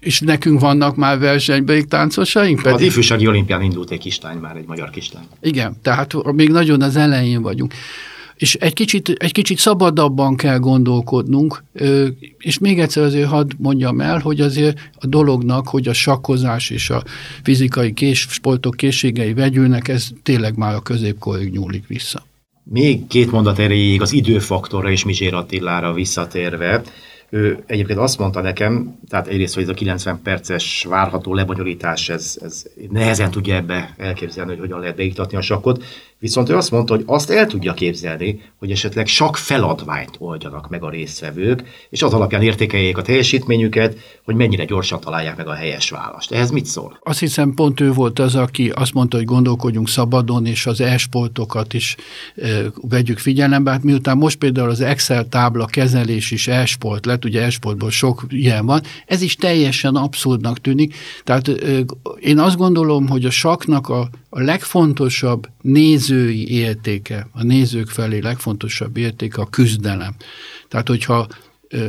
és 0.00 0.20
nekünk 0.20 0.60
vannak 0.60 0.96
már 0.96 1.18
versenybéktáncosaink. 1.18 2.62
Pedig... 2.62 2.74
Az 2.74 2.82
ifjúsági 2.82 3.26
olimpián 3.26 3.62
indult 3.62 3.90
egy 3.90 3.98
kislány 3.98 4.36
már, 4.36 4.56
egy 4.56 4.66
magyar 4.66 4.90
kislány. 4.90 5.24
Igen, 5.40 5.76
tehát 5.82 6.32
még 6.32 6.50
nagyon 6.50 6.82
az 6.82 6.96
elején 6.96 7.42
vagyunk 7.42 7.74
és 8.40 8.54
egy 8.54 8.72
kicsit, 8.72 9.08
egy 9.08 9.32
kicsit 9.32 9.58
szabadabban 9.58 10.36
kell 10.36 10.58
gondolkodnunk, 10.58 11.64
és 12.38 12.58
még 12.58 12.78
egyszer 12.78 13.02
azért 13.02 13.28
hadd 13.28 13.50
mondjam 13.58 14.00
el, 14.00 14.18
hogy 14.18 14.40
azért 14.40 14.78
a 14.94 15.06
dolognak, 15.06 15.68
hogy 15.68 15.88
a 15.88 15.92
sakkozás 15.92 16.70
és 16.70 16.90
a 16.90 17.02
fizikai 17.42 17.92
kés, 17.92 18.26
sportok 18.30 18.76
készségei 18.76 19.34
vegyülnek, 19.34 19.88
ez 19.88 20.08
tényleg 20.22 20.56
már 20.56 20.74
a 20.74 20.80
középkorig 20.80 21.52
nyúlik 21.52 21.86
vissza. 21.86 22.22
Még 22.64 23.06
két 23.06 23.30
mondat 23.30 23.58
erejéig 23.58 24.00
az 24.00 24.12
időfaktorra 24.12 24.90
és 24.90 25.04
Mizsér 25.04 25.34
Attilára 25.34 25.92
visszatérve, 25.92 26.82
ő 27.30 27.62
egyébként 27.66 27.98
azt 27.98 28.18
mondta 28.18 28.40
nekem, 28.40 28.98
tehát 29.08 29.26
egyrészt, 29.26 29.54
hogy 29.54 29.62
ez 29.62 29.68
a 29.68 29.74
90 29.74 30.20
perces 30.22 30.86
várható 30.88 31.34
lebonyolítás, 31.34 32.08
ez, 32.08 32.38
ez 32.42 32.62
nehezen 32.90 33.30
tudja 33.30 33.54
ebbe 33.54 33.94
elképzelni, 33.96 34.50
hogy 34.50 34.60
hogyan 34.60 34.80
lehet 34.80 34.96
beiktatni 34.96 35.36
a 35.36 35.40
sakkot, 35.40 35.84
viszont 36.20 36.48
ő 36.48 36.56
azt 36.56 36.70
mondta, 36.70 36.94
hogy 36.94 37.02
azt 37.06 37.30
el 37.30 37.46
tudja 37.46 37.74
képzelni, 37.74 38.40
hogy 38.58 38.70
esetleg 38.70 39.06
sak 39.06 39.36
feladványt 39.36 40.16
oldjanak 40.18 40.68
meg 40.68 40.82
a 40.82 40.90
résztvevők, 40.90 41.62
és 41.90 42.02
az 42.02 42.12
alapján 42.12 42.42
értékeljék 42.42 42.98
a 42.98 43.02
teljesítményüket, 43.02 43.98
hogy 44.24 44.34
mennyire 44.34 44.64
gyorsan 44.64 45.00
találják 45.00 45.36
meg 45.36 45.48
a 45.48 45.54
helyes 45.54 45.90
választ. 45.90 46.32
Ehhez 46.32 46.50
mit 46.50 46.66
szól? 46.66 46.98
Azt 47.02 47.18
hiszem 47.18 47.54
pont 47.54 47.80
ő 47.80 47.92
volt 47.92 48.18
az, 48.18 48.34
aki 48.34 48.70
azt 48.70 48.92
mondta, 48.92 49.16
hogy 49.16 49.26
gondolkodjunk 49.26 49.88
szabadon, 49.88 50.46
és 50.46 50.66
az 50.66 50.80
e-sportokat 50.80 51.74
is 51.74 51.96
e, 52.36 52.48
vegyük 52.74 53.18
figyelembe. 53.18 53.70
Hát 53.70 53.82
miután 53.82 54.16
most 54.16 54.38
például 54.38 54.70
az 54.70 54.80
Excel 54.80 55.28
tábla 55.28 55.66
kezelés 55.66 56.30
is 56.30 56.48
e-sport 56.48 57.06
lett, 57.06 57.24
ugye 57.24 57.42
e-sportból 57.42 57.90
sok 57.90 58.24
ilyen 58.28 58.66
van, 58.66 58.80
ez 59.06 59.22
is 59.22 59.36
teljesen 59.36 59.94
abszurdnak 59.94 60.60
tűnik. 60.60 60.94
Tehát 61.24 61.48
e, 61.48 61.54
én 62.20 62.38
azt 62.38 62.56
gondolom, 62.56 63.08
hogy 63.08 63.24
a 63.24 63.30
saknak 63.30 63.88
a, 63.88 64.08
a 64.30 64.40
legfontosabb 64.40 65.48
nézői 65.60 66.50
értéke, 66.50 67.28
a 67.32 67.42
nézők 67.42 67.88
felé 67.88 68.18
legfontosabb 68.18 68.96
értéke 68.96 69.40
a 69.40 69.50
küzdelem. 69.50 70.14
Tehát, 70.68 70.88
hogyha 70.88 71.26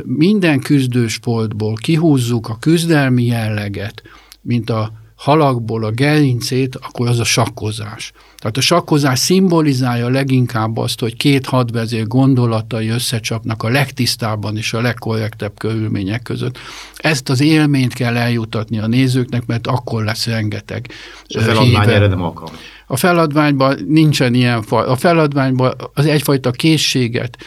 minden 0.04 0.60
küzdősportból 0.60 1.75
kihúzzuk 1.75 2.49
a 2.49 2.58
küzdelmi 2.60 3.25
jelleget, 3.25 4.01
mint 4.41 4.69
a 4.69 5.01
halakból 5.21 5.84
a 5.84 5.91
gerincét, 5.91 6.75
akkor 6.75 7.07
az 7.07 7.19
a 7.19 7.23
sakkozás. 7.23 8.12
Tehát 8.38 8.57
a 8.57 8.62
sakkozás 8.62 9.19
szimbolizálja 9.19 10.10
leginkább 10.10 10.77
azt, 10.77 10.99
hogy 10.99 11.15
két 11.15 11.45
hadvezér 11.45 12.07
gondolatai 12.07 12.88
összecsapnak 12.88 13.63
a 13.63 13.69
legtisztábban 13.69 14.57
és 14.57 14.73
a 14.73 14.81
legkorrektebb 14.81 15.57
körülmények 15.57 16.21
között. 16.21 16.57
Ezt 16.95 17.29
az 17.29 17.41
élményt 17.41 17.93
kell 17.93 18.17
eljutatni 18.17 18.79
a 18.79 18.88
nézőknek, 18.88 19.45
mert 19.45 19.67
akkor 19.67 20.03
lesz 20.03 20.25
rengeteg. 20.25 20.89
És 21.27 21.36
a 21.36 21.39
feladvány 21.39 21.89
erre 21.89 22.07
nem 22.07 22.21
alkalmas. 22.21 22.60
A 22.91 22.97
feladványban 22.97 23.77
nincsen 23.88 24.34
ilyen 24.34 24.62
faj. 24.62 24.86
A 24.86 24.95
feladványban 24.95 25.73
az 25.93 26.06
egyfajta 26.06 26.51
készséget 26.51 27.38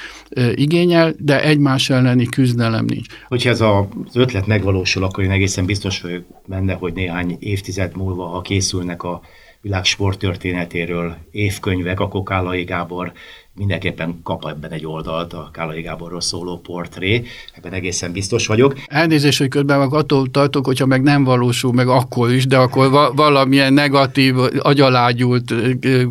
igényel, 0.54 1.14
de 1.18 1.42
egymás 1.42 1.90
elleni 1.90 2.26
küzdelem 2.26 2.84
nincs. 2.84 3.06
Hogyha 3.28 3.50
ez 3.50 3.60
az 3.60 3.84
ötlet 4.16 4.46
megvalósul, 4.46 5.04
akkor 5.04 5.24
én 5.24 5.30
egészen 5.30 5.64
biztos 5.64 6.00
vagyok 6.00 6.24
benne, 6.46 6.72
hogy 6.72 6.92
néhány 6.92 7.36
évtized 7.40 7.96
múlva, 7.96 8.26
ha 8.26 8.40
készülnek 8.40 9.02
a 9.02 9.20
világ 9.60 9.84
sporttörténetéről 9.84 11.16
évkönyvek, 11.30 12.00
akkor 12.00 12.22
Kálai 12.22 12.64
Gábor 12.64 13.12
mindenképpen 13.54 14.20
kap 14.22 14.46
ebben 14.48 14.70
egy 14.70 14.86
oldalt 14.86 15.32
a 15.32 15.48
Kálai 15.52 15.82
Gáborról 15.82 16.20
szóló 16.20 16.58
portré, 16.58 17.24
ebben 17.52 17.72
egészen 17.72 18.12
biztos 18.12 18.46
vagyok. 18.46 18.74
Elnézést, 18.86 19.38
hogy 19.38 19.48
közben 19.48 19.78
meg 19.78 19.94
attól 19.94 20.30
tartok, 20.30 20.66
hogyha 20.66 20.86
meg 20.86 21.02
nem 21.02 21.24
valósul 21.24 21.72
meg 21.72 21.88
akkor 21.88 22.32
is, 22.32 22.46
de 22.46 22.56
akkor 22.56 22.90
va- 22.90 23.12
valamilyen 23.14 23.72
negatív, 23.72 24.34
agyalágyult 24.58 25.54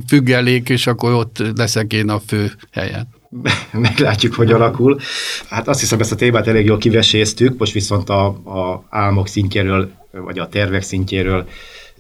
függelék, 0.08 0.70
és 0.70 0.88
akkor 0.88 1.14
ott 1.14 1.44
leszek 1.56 1.94
én 1.94 2.10
a 2.10 2.20
fő 2.20 2.52
helyen 2.72 3.08
meglátjuk, 3.72 4.34
hogy 4.34 4.52
alakul. 4.52 5.00
Hát 5.50 5.68
azt 5.68 5.80
hiszem, 5.80 6.00
ezt 6.00 6.12
a 6.12 6.16
témát 6.16 6.48
elég 6.48 6.66
jól 6.66 6.78
kiveséztük, 6.78 7.58
most 7.58 7.74
viszont 7.74 8.10
a, 8.10 8.26
a 8.26 8.86
álmok 8.90 9.28
szintjéről, 9.28 9.92
vagy 10.12 10.40
a 10.40 10.48
tervek 10.48 10.82
szintjéről 10.82 11.48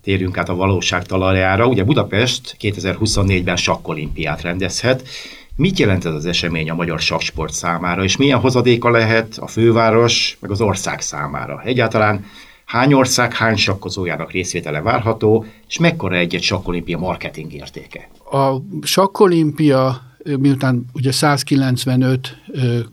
térjünk 0.03 0.37
át 0.37 0.49
a 0.49 0.55
valóság 0.55 1.05
talajára. 1.05 1.67
Ugye 1.67 1.83
Budapest 1.83 2.57
2024-ben 2.61 3.55
sakkolimpiát 3.55 4.41
rendezhet. 4.41 5.07
Mit 5.55 5.79
jelent 5.79 6.05
ez 6.05 6.13
az 6.13 6.25
esemény 6.25 6.69
a 6.69 6.75
magyar 6.75 6.99
saksport 6.99 7.53
számára, 7.53 8.03
és 8.03 8.17
milyen 8.17 8.39
hozadéka 8.39 8.89
lehet 8.89 9.37
a 9.37 9.47
főváros, 9.47 10.37
meg 10.39 10.51
az 10.51 10.61
ország 10.61 11.01
számára? 11.01 11.61
Egyáltalán 11.65 12.25
hány 12.65 12.93
ország, 12.93 13.33
hány 13.33 13.55
sakkozójának 13.55 14.31
részvétele 14.31 14.81
várható, 14.81 15.45
és 15.67 15.79
mekkora 15.79 16.15
egy-egy 16.15 16.43
sakkolimpia 16.43 16.97
marketing 16.97 17.53
értéke? 17.53 18.09
A 18.31 18.55
sakkolimpia 18.81 20.01
miután 20.23 20.85
ugye 20.93 21.11
195 21.11 22.37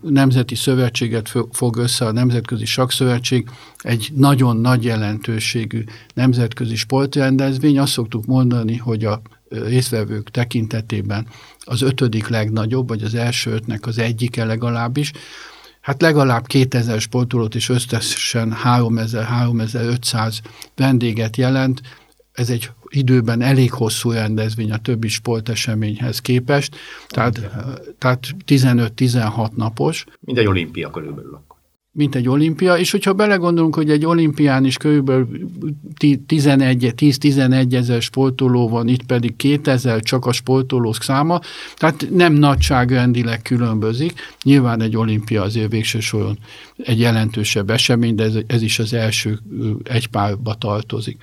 nemzeti 0.01 0.55
szövetséget 0.55 1.29
fog 1.51 1.77
össze 1.77 2.05
a 2.05 2.11
Nemzetközi 2.11 2.65
Sakszövetség, 2.65 3.49
egy 3.77 4.11
nagyon 4.15 4.57
nagy 4.57 4.83
jelentőségű 4.83 5.83
nemzetközi 6.13 6.75
sportrendezvény. 6.75 7.79
Azt 7.79 7.91
szoktuk 7.91 8.25
mondani, 8.25 8.77
hogy 8.77 9.05
a 9.05 9.21
részvevők 9.49 10.31
tekintetében 10.31 11.27
az 11.59 11.81
ötödik 11.81 12.27
legnagyobb, 12.27 12.87
vagy 12.87 13.03
az 13.03 13.15
első 13.15 13.51
ötnek 13.51 13.85
az 13.85 13.97
egyike 13.97 14.45
legalábbis, 14.45 15.11
hát 15.81 16.01
legalább 16.01 16.47
2000 16.47 16.99
sportolót 16.99 17.55
és 17.55 17.69
összesen 17.69 18.55
3000-3500 18.63 20.37
vendéget 20.75 21.37
jelent. 21.37 21.81
Ez 22.31 22.49
egy 22.49 22.69
időben 22.91 23.41
elég 23.41 23.71
hosszú 23.71 24.11
rendezvény 24.11 24.71
a 24.71 24.77
többi 24.77 25.07
sporteseményhez 25.07 26.19
képest, 26.19 26.75
tehát, 27.07 27.49
tehát 27.97 28.27
15-16 28.47 29.51
napos. 29.55 30.05
Mint 30.19 30.37
egy 30.37 30.47
olimpia 30.47 30.89
körülbelül 30.89 31.41
mint 31.93 32.15
egy 32.15 32.27
olimpia, 32.27 32.77
és 32.77 32.91
hogyha 32.91 33.13
belegondolunk, 33.13 33.75
hogy 33.75 33.89
egy 33.89 34.05
olimpián 34.05 34.65
is 34.65 34.77
körülbelül 34.77 35.27
10-11 35.99 37.73
ezer 37.73 38.01
sportoló 38.01 38.69
van, 38.69 38.87
itt 38.87 39.03
pedig 39.03 39.35
2000 39.35 40.01
csak 40.01 40.25
a 40.25 40.31
sportolók 40.31 40.95
száma, 40.95 41.39
tehát 41.75 42.07
nem 42.11 42.33
nagyságrendileg 42.33 43.41
különbözik. 43.41 44.13
Nyilván 44.43 44.81
egy 44.81 44.97
olimpia 44.97 45.41
azért 45.41 45.71
végső 45.71 45.99
soron 45.99 46.37
egy 46.77 46.99
jelentősebb 46.99 47.69
esemény, 47.69 48.15
de 48.15 48.23
ez, 48.23 48.35
ez 48.47 48.61
is 48.61 48.79
az 48.79 48.93
első 48.93 49.39
egy 49.83 50.07
párba 50.07 50.53
tartozik. 50.53 51.17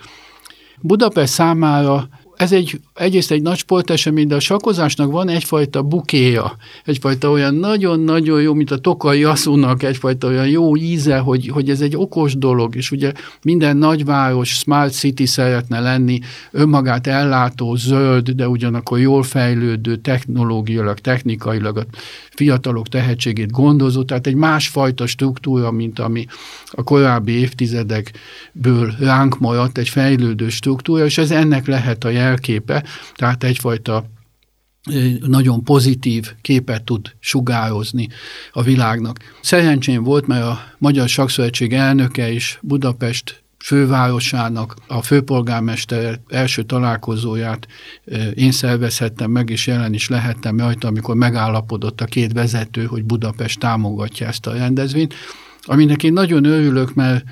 Budapest 0.80 1.32
számára 1.32 2.08
ez 2.36 2.52
egy, 2.52 2.80
egyrészt 2.98 3.30
egy 3.30 3.42
nagy 3.42 3.56
sportesemény, 3.56 4.26
de 4.26 4.34
a 4.34 4.40
sakkozásnak 4.40 5.10
van 5.10 5.28
egyfajta 5.28 5.82
bukéja, 5.82 6.56
egyfajta 6.84 7.30
olyan 7.30 7.54
nagyon-nagyon 7.54 8.42
jó, 8.42 8.54
mint 8.54 8.70
a 8.70 8.78
Tokai 8.78 9.24
Aszúnak, 9.24 9.82
egyfajta 9.82 10.28
olyan 10.28 10.48
jó 10.48 10.76
íze, 10.76 11.18
hogy, 11.18 11.48
hogy 11.48 11.70
ez 11.70 11.80
egy 11.80 11.96
okos 11.96 12.36
dolog, 12.36 12.76
és 12.76 12.90
ugye 12.90 13.12
minden 13.42 13.76
nagyváros, 13.76 14.48
smart 14.48 14.92
city 14.92 15.26
szeretne 15.26 15.80
lenni, 15.80 16.18
önmagát 16.50 17.06
ellátó, 17.06 17.74
zöld, 17.74 18.30
de 18.30 18.48
ugyanakkor 18.48 18.98
jól 18.98 19.22
fejlődő, 19.22 19.96
technológiailag, 19.96 20.98
technikailag 20.98 21.76
a 21.76 21.84
fiatalok 22.30 22.88
tehetségét 22.88 23.50
gondozó, 23.50 24.02
tehát 24.02 24.26
egy 24.26 24.34
másfajta 24.34 25.06
struktúra, 25.06 25.70
mint 25.70 25.98
ami 25.98 26.26
a 26.70 26.82
korábbi 26.82 27.32
évtizedekből 27.32 28.94
ránk 28.98 29.38
maradt, 29.38 29.78
egy 29.78 29.88
fejlődő 29.88 30.48
struktúra, 30.48 31.04
és 31.04 31.18
ez 31.18 31.30
ennek 31.30 31.66
lehet 31.66 32.04
a 32.04 32.08
jel 32.08 32.28
jelképe, 32.28 32.84
tehát 33.14 33.44
egyfajta 33.44 34.04
nagyon 35.26 35.64
pozitív 35.64 36.32
képet 36.40 36.82
tud 36.82 37.12
sugározni 37.20 38.08
a 38.52 38.62
világnak. 38.62 39.18
Szerencsém 39.40 40.02
volt, 40.02 40.26
mert 40.26 40.44
a 40.44 40.60
Magyar 40.78 41.08
Sakszövetség 41.08 41.72
elnöke 41.72 42.30
is 42.30 42.58
Budapest 42.62 43.42
fővárosának 43.58 44.76
a 44.86 45.02
főpolgármester 45.02 46.20
első 46.28 46.62
találkozóját 46.62 47.66
én 48.34 48.52
szervezhettem 48.52 49.30
meg, 49.30 49.50
és 49.50 49.66
jelen 49.66 49.94
is 49.94 50.08
lehettem 50.08 50.58
rajta, 50.58 50.88
amikor 50.88 51.14
megállapodott 51.14 52.00
a 52.00 52.04
két 52.04 52.32
vezető, 52.32 52.84
hogy 52.84 53.04
Budapest 53.04 53.58
támogatja 53.58 54.26
ezt 54.26 54.46
a 54.46 54.52
rendezvényt, 54.52 55.14
aminek 55.62 56.02
én 56.02 56.12
nagyon 56.12 56.44
örülök, 56.44 56.94
mert 56.94 57.24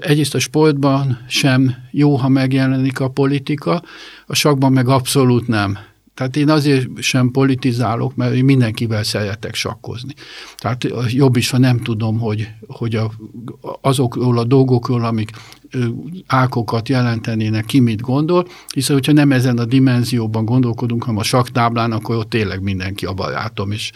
egyrészt 0.00 0.34
a 0.34 0.38
sportban 0.38 1.18
sem 1.28 1.74
jó, 1.90 2.14
ha 2.14 2.28
megjelenik 2.28 3.00
a 3.00 3.08
politika, 3.08 3.82
a 4.26 4.34
sakban 4.34 4.72
meg 4.72 4.88
abszolút 4.88 5.46
nem. 5.46 5.78
Tehát 6.16 6.36
én 6.36 6.50
azért 6.50 6.86
sem 7.00 7.30
politizálok, 7.30 8.14
mert 8.14 8.34
én 8.34 8.44
mindenkivel 8.44 9.02
szeretek 9.02 9.54
sakkozni. 9.54 10.14
Tehát 10.56 10.86
jobb 11.08 11.36
is, 11.36 11.50
ha 11.50 11.58
nem 11.58 11.82
tudom, 11.82 12.18
hogy, 12.18 12.48
hogy 12.66 12.94
a, 12.94 13.10
azokról 13.80 14.38
a 14.38 14.44
dolgokról, 14.44 15.04
amik 15.04 15.30
ákokat 16.26 16.88
jelentenének, 16.88 17.64
ki 17.64 17.80
mit 17.80 18.00
gondol, 18.00 18.46
hiszen 18.74 18.94
hogyha 18.94 19.12
nem 19.12 19.32
ezen 19.32 19.58
a 19.58 19.64
dimenzióban 19.64 20.44
gondolkodunk, 20.44 21.02
hanem 21.02 21.20
a 21.20 21.22
saktáblán, 21.22 21.92
akkor 21.92 22.16
ott 22.16 22.30
tényleg 22.30 22.62
mindenki 22.62 23.06
a 23.06 23.12
barátom, 23.12 23.70
és, 23.70 23.92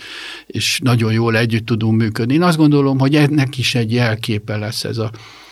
és 0.46 0.81
nagyon 0.83 1.12
jól 1.12 1.37
együtt 1.37 1.66
tudunk 1.66 2.00
működni. 2.00 2.35
Én 2.35 2.42
azt 2.42 2.57
gondolom, 2.57 2.98
hogy 2.98 3.16
ennek 3.16 3.59
is 3.59 3.74
egy 3.74 3.92
jelképe 3.92 4.57
lesz 4.57 4.85
ez 4.85 4.98
a 4.98 5.11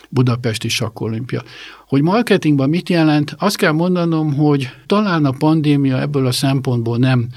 budapesti 0.08 0.68
sakkolimpia. 0.68 1.42
Hogy 1.86 2.02
marketingban 2.02 2.68
mit 2.68 2.88
jelent, 2.88 3.34
azt 3.38 3.56
kell 3.56 3.72
mondanom, 3.72 4.34
hogy 4.34 4.70
talán 4.86 5.24
a 5.24 5.30
pandémia 5.30 6.00
ebből 6.00 6.26
a 6.26 6.32
szempontból 6.32 6.98
nem 6.98 7.28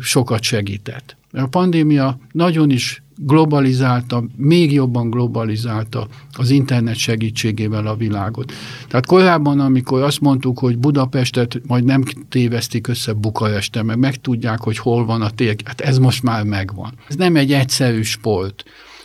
sokat 0.00 0.42
segített. 0.42 1.16
A 1.32 1.46
pandémia 1.46 2.18
nagyon 2.32 2.70
is 2.70 3.02
globalizálta, 3.16 4.24
még 4.36 4.72
jobban 4.72 5.10
globalizálta 5.10 6.08
az 6.32 6.50
internet 6.50 6.96
segítségével 6.96 7.86
a 7.86 7.96
világot. 7.96 8.52
Tehát 8.88 9.06
korábban, 9.06 9.60
amikor 9.60 10.02
azt 10.02 10.20
mondtuk, 10.20 10.58
hogy 10.58 10.78
Budapestet 10.78 11.60
majd 11.66 11.84
nem 11.84 12.04
tévesztik 12.28 12.88
össze 12.88 13.12
Bukareste, 13.12 13.82
meg 13.82 13.98
megtudják, 13.98 14.60
hogy 14.60 14.78
hol 14.78 15.04
van 15.04 15.22
a 15.22 15.30
tér, 15.30 15.56
hát 15.64 15.80
ez 15.80 15.98
most 15.98 16.22
már 16.22 16.44
megvan. 16.44 16.92
Ez 17.08 17.14
nem 17.14 17.36
egy 17.36 17.52
egyszerű 17.52 18.02
sport. 18.02 18.64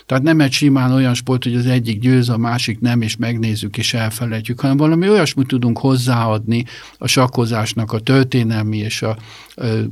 Tehát 0.10 0.24
nem 0.24 0.40
egy 0.40 0.52
simán 0.52 0.92
olyan 0.92 1.14
sport, 1.14 1.44
hogy 1.44 1.56
az 1.56 1.66
egyik 1.66 2.00
győz, 2.00 2.30
a 2.30 2.38
másik 2.38 2.80
nem, 2.80 3.02
és 3.02 3.18
megnézzük 3.18 3.78
és 3.78 3.94
elfelejtjük, 3.94 4.60
hanem 4.60 4.78
valami 4.78 5.10
olyasmit 5.10 5.48
tudunk 5.48 5.78
hozzáadni 5.78 6.66
a 6.98 7.08
sakkozásnak 7.08 7.92
a 7.92 8.00
történelmi 8.00 8.78
és 8.78 9.02
a, 9.02 9.10
a 9.10 9.18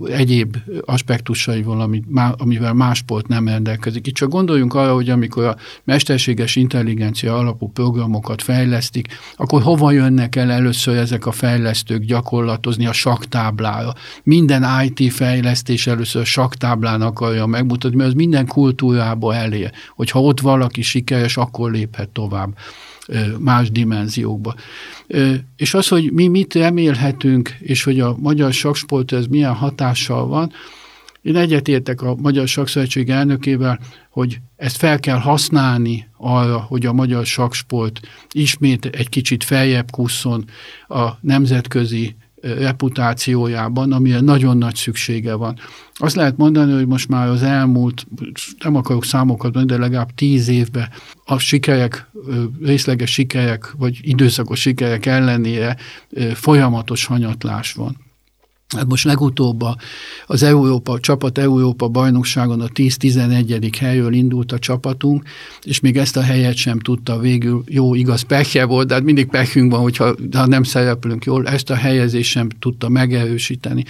egyéb 0.05 0.57
aspektusaival, 0.85 1.81
ami, 1.81 2.03
amivel 2.37 2.73
más 2.73 2.97
sport 2.97 3.27
nem 3.27 3.47
rendelkezik. 3.47 4.07
Itt 4.07 4.13
csak 4.13 4.29
gondoljunk 4.29 4.73
arra, 4.73 4.93
hogy 4.93 5.09
amikor 5.09 5.43
a 5.43 5.55
mesterséges 5.83 6.55
intelligencia 6.55 7.37
alapú 7.37 7.71
programokat 7.71 8.41
fejlesztik, 8.41 9.07
akkor 9.35 9.61
hova 9.61 9.91
jönnek 9.91 10.35
el 10.35 10.51
először 10.51 10.97
ezek 10.97 11.25
a 11.25 11.31
fejlesztők 11.31 12.03
gyakorlatozni 12.03 12.85
a 12.85 12.93
saktáblára. 12.93 13.93
Minden 14.23 14.65
IT 14.83 15.13
fejlesztés 15.13 15.87
először 15.87 16.21
a 16.21 16.25
saktáblán 16.25 17.01
akarja 17.01 17.45
megmutatni, 17.45 17.97
mert 17.97 18.09
az 18.09 18.15
minden 18.15 18.47
kultúrába 18.47 19.35
elér, 19.35 19.71
hogy 19.95 20.06
hogyha 20.11 20.27
ott 20.27 20.39
valaki 20.39 20.81
sikeres, 20.81 21.37
akkor 21.37 21.71
léphet 21.71 22.09
tovább 22.09 22.57
más 23.39 23.71
dimenziókba. 23.71 24.55
És 25.55 25.73
az, 25.73 25.87
hogy 25.87 26.11
mi 26.11 26.27
mit 26.27 26.53
remélhetünk, 26.53 27.55
és 27.59 27.83
hogy 27.83 27.99
a 27.99 28.15
magyar 28.19 28.53
saksport 28.53 29.11
ez 29.11 29.25
milyen 29.25 29.53
hatással 29.53 30.27
van, 30.27 30.51
én 31.21 31.35
egyetértek 31.35 32.01
a 32.01 32.15
Magyar 32.15 32.47
Sakszövetség 32.47 33.09
elnökével, 33.09 33.79
hogy 34.09 34.39
ezt 34.55 34.77
fel 34.77 34.99
kell 34.99 35.17
használni 35.17 36.07
arra, 36.17 36.57
hogy 36.57 36.85
a 36.85 36.93
magyar 36.93 37.25
saksport 37.25 37.99
ismét 38.31 38.85
egy 38.85 39.09
kicsit 39.09 39.43
feljebb 39.43 39.91
kusszon 39.91 40.45
a 40.87 41.09
nemzetközi 41.21 42.15
reputációjában, 42.57 43.91
amire 43.91 44.19
nagyon 44.19 44.57
nagy 44.57 44.75
szüksége 44.75 45.33
van. 45.33 45.59
Azt 45.93 46.15
lehet 46.15 46.37
mondani, 46.37 46.73
hogy 46.73 46.87
most 46.87 47.09
már 47.09 47.27
az 47.27 47.43
elmúlt, 47.43 48.07
nem 48.63 48.75
akarok 48.75 49.05
számokat 49.05 49.53
mondani, 49.53 49.79
de 49.79 49.85
legalább 49.85 50.11
tíz 50.15 50.47
évben 50.47 50.89
a 51.25 51.37
sikerek, 51.37 52.09
részleges 52.61 53.11
sikerek, 53.11 53.71
vagy 53.77 53.99
időszakos 54.01 54.59
sikerek 54.59 55.05
ellenére 55.05 55.77
folyamatos 56.33 57.05
hanyatlás 57.05 57.73
van. 57.73 57.97
Hát 58.75 58.87
most 58.87 59.03
legutóbb 59.03 59.63
az 60.25 60.43
Európa, 60.43 60.91
a 60.91 60.99
csapat 60.99 61.37
Európa 61.37 61.87
bajnokságon 61.87 62.61
a 62.61 62.67
10-11. 62.67 63.71
helyről 63.79 64.13
indult 64.13 64.51
a 64.51 64.59
csapatunk, 64.59 65.23
és 65.63 65.79
még 65.79 65.97
ezt 65.97 66.17
a 66.17 66.21
helyet 66.21 66.55
sem 66.55 66.79
tudta 66.79 67.19
végül, 67.19 67.63
jó, 67.65 67.95
igaz, 67.95 68.21
pekje 68.21 68.65
volt, 68.65 68.87
de 68.87 68.93
hát 68.93 69.03
mindig 69.03 69.27
pekünk 69.27 69.71
van, 69.71 69.81
hogyha 69.81 70.15
ha 70.33 70.45
nem 70.45 70.63
szereplünk 70.63 71.25
jól, 71.25 71.47
ezt 71.47 71.69
a 71.69 71.75
helyezést 71.75 72.29
sem 72.29 72.49
tudta 72.59 72.89
megerősíteni. 72.89 73.83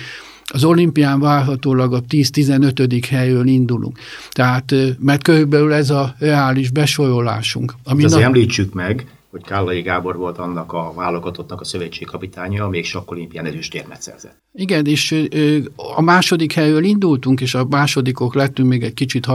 Az 0.54 0.64
olimpián 0.64 1.20
várhatólag 1.20 1.94
a 1.94 2.02
10-15. 2.02 3.04
helyről 3.10 3.48
indulunk. 3.48 4.00
Tehát, 4.30 4.74
mert 5.00 5.24
körülbelül 5.24 5.74
ez 5.74 5.90
a 5.90 6.16
reális 6.20 6.70
besorolásunk. 6.70 7.74
Ami 7.84 8.04
azért 8.04 8.22
na... 8.22 8.28
említsük 8.28 8.74
meg, 8.74 9.06
hogy 9.32 9.44
Kállai 9.44 9.82
Gábor 9.82 10.16
volt 10.16 10.38
annak 10.38 10.74
a 10.74 10.94
válogatottnak 10.96 11.62
a 11.62 11.64
szövetségkapitánya, 11.64 12.68
még 12.68 12.86
sakkolimpián 12.86 13.46
ezüstérmet 13.46 14.02
szerzett. 14.02 14.38
Igen, 14.60 14.86
és 14.86 15.28
a 15.76 16.02
második 16.02 16.54
helyről 16.54 16.84
indultunk, 16.84 17.42
és 17.42 17.54
a 17.54 17.66
másodikok 17.70 18.36
lettünk, 18.36 18.70
még 18.70 18.84
egy 18.84 18.94
kicsit 18.94 19.28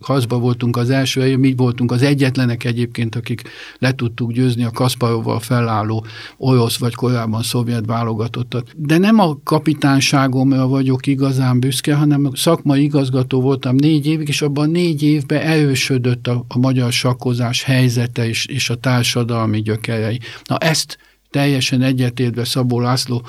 hazba 0.00 0.38
voltunk 0.38 0.76
az 0.76 0.90
első 0.90 1.20
helyen, 1.20 1.38
mi 1.38 1.54
voltunk 1.56 1.92
az 1.92 2.02
egyetlenek 2.02 2.64
egyébként, 2.64 3.14
akik 3.14 3.42
le 3.78 3.92
tudtuk 3.92 4.32
győzni 4.32 4.64
a 4.64 4.70
Kasparovval 4.70 5.40
felálló 5.40 6.06
orosz 6.36 6.76
vagy 6.76 6.94
korábban 6.94 7.42
szovjet 7.42 7.86
válogatottat. 7.86 8.72
De 8.76 8.98
nem 8.98 9.18
a 9.18 9.38
kapitányságomra 9.44 10.66
vagyok 10.66 11.06
igazán 11.06 11.60
büszke, 11.60 11.94
hanem 11.94 12.30
szakmai 12.34 12.82
igazgató 12.82 13.40
voltam 13.40 13.74
négy 13.74 14.06
évig, 14.06 14.28
és 14.28 14.42
abban 14.42 14.70
négy 14.70 15.02
évben 15.02 15.40
erősödött 15.40 16.26
a, 16.26 16.44
a 16.48 16.58
magyar 16.58 16.92
sakkozás 16.92 17.62
helyzete 17.62 18.28
és, 18.28 18.46
és 18.46 18.70
a 18.70 18.74
társadalmi 18.74 19.62
gyökerei. 19.62 20.20
Na 20.44 20.56
ezt 20.56 20.98
teljesen 21.30 21.82
egyetértve 21.82 22.44
Szabó 22.44 22.80
László 22.80 23.22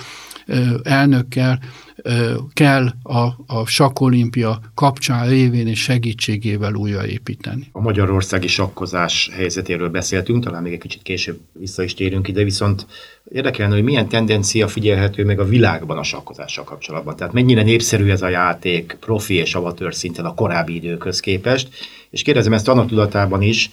elnökkel 0.84 1.60
kell 2.54 2.94
a, 3.04 3.24
a 3.48 3.66
sakkolimpia 3.66 4.60
kapcsán 4.74 5.28
révén 5.30 5.68
és 5.68 5.82
segítségével 5.82 6.74
újraépíteni. 6.74 7.70
A 7.72 7.82
magyarországi 7.82 8.48
sakkozás 8.48 9.30
helyzetéről 9.34 9.90
beszéltünk, 9.90 10.44
talán 10.44 10.64
még 10.64 10.74
egy 10.74 10.80
kicsit 10.80 11.02
később 11.02 11.40
vissza 11.52 11.84
is 11.84 11.94
térünk 11.94 12.28
ide, 12.28 12.44
viszont 12.44 12.86
érdekelne, 13.32 13.74
hogy 13.74 13.84
milyen 13.84 14.08
tendencia 14.08 14.68
figyelhető 14.68 15.26
meg 15.26 15.40
a 15.40 15.46
világban 15.46 15.98
a 15.98 16.04
sakkozással 16.04 16.64
kapcsolatban. 16.64 17.16
Tehát 17.16 17.34
mennyire 17.34 17.64
népszerű 17.64 18.10
ez 18.10 18.22
a 18.22 18.30
játék 18.30 18.98
profi 19.00 19.34
és 19.34 19.56
amatőr 19.56 19.96
szinten 19.96 20.26
a 20.26 20.34
korábbi 20.34 20.76
időkhöz 20.76 21.20
képest, 21.20 21.70
és 22.10 22.22
kérdezem 22.22 22.54
ezt 22.54 22.68
annak 22.68 22.88
tudatában 22.88 23.42
is, 23.42 23.70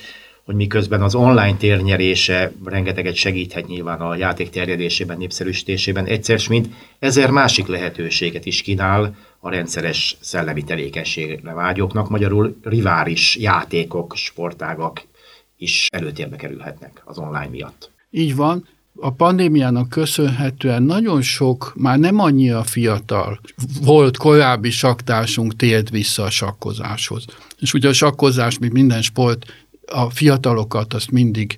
hogy 0.46 0.54
miközben 0.54 1.02
az 1.02 1.14
online 1.14 1.56
térnyerése 1.56 2.52
rengeteget 2.64 3.14
segíthet 3.14 3.66
nyilván 3.66 4.00
a 4.00 4.16
játék 4.16 4.50
terjedésében, 4.50 5.18
népszerűsítésében, 5.18 6.04
egyszer 6.04 6.40
mint 6.48 6.68
ezer 6.98 7.30
másik 7.30 7.66
lehetőséget 7.66 8.46
is 8.46 8.62
kínál 8.62 9.16
a 9.38 9.50
rendszeres 9.50 10.16
szellemi 10.20 10.62
tevékenységre 10.62 11.52
vágyóknak, 11.52 12.08
magyarul 12.08 12.56
rivális 12.62 13.36
játékok, 13.36 14.14
sportágak 14.16 15.02
is 15.56 15.86
előtérbe 15.92 16.36
kerülhetnek 16.36 17.02
az 17.04 17.18
online 17.18 17.48
miatt. 17.50 17.90
Így 18.10 18.36
van, 18.36 18.66
a 19.00 19.10
pandémiának 19.10 19.88
köszönhetően 19.88 20.82
nagyon 20.82 21.22
sok, 21.22 21.72
már 21.76 21.98
nem 21.98 22.18
annyira 22.18 22.62
fiatal, 22.62 23.40
volt 23.82 24.16
korábbi 24.16 24.70
saktársunk 24.70 25.56
tért 25.56 25.90
vissza 25.90 26.22
a 26.22 26.30
sakkozáshoz. 26.30 27.24
És 27.60 27.74
ugye 27.74 27.88
a 27.88 27.92
sakkozás, 27.92 28.58
mint 28.58 28.72
minden 28.72 29.02
sport, 29.02 29.65
a 29.86 30.10
fiatalokat 30.10 30.94
azt 30.94 31.10
mindig 31.10 31.56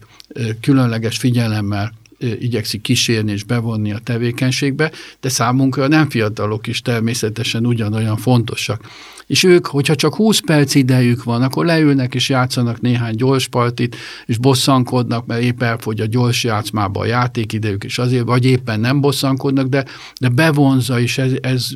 különleges 0.60 1.16
figyelemmel 1.16 1.92
igyekszik 2.18 2.80
kísérni 2.80 3.32
és 3.32 3.44
bevonni 3.44 3.92
a 3.92 3.98
tevékenységbe, 4.04 4.90
de 5.20 5.28
számunkra 5.28 5.88
nem 5.88 6.10
fiatalok 6.10 6.66
is 6.66 6.82
természetesen 6.82 7.66
ugyanolyan 7.66 8.16
fontosak. 8.16 8.80
És 9.26 9.42
ők, 9.42 9.66
hogyha 9.66 9.94
csak 9.94 10.14
20 10.14 10.38
perc 10.38 10.74
idejük 10.74 11.24
van, 11.24 11.42
akkor 11.42 11.64
leülnek 11.64 12.14
és 12.14 12.28
játszanak 12.28 12.80
néhány 12.80 13.14
gyors 13.14 13.48
partit, 13.48 13.96
és 14.26 14.38
bosszankodnak, 14.38 15.26
mert 15.26 15.42
épp 15.42 15.62
elfogy 15.62 16.00
a 16.00 16.06
gyors 16.06 16.44
játszmába 16.44 17.00
a 17.00 17.06
játékidejük, 17.06 17.84
és 17.84 17.98
azért, 17.98 18.24
vagy 18.24 18.44
éppen 18.44 18.80
nem 18.80 19.00
bosszankodnak, 19.00 19.66
de, 19.66 19.84
de 20.20 20.28
bevonza, 20.28 21.00
és 21.00 21.18
ez, 21.18 21.32
ez 21.40 21.68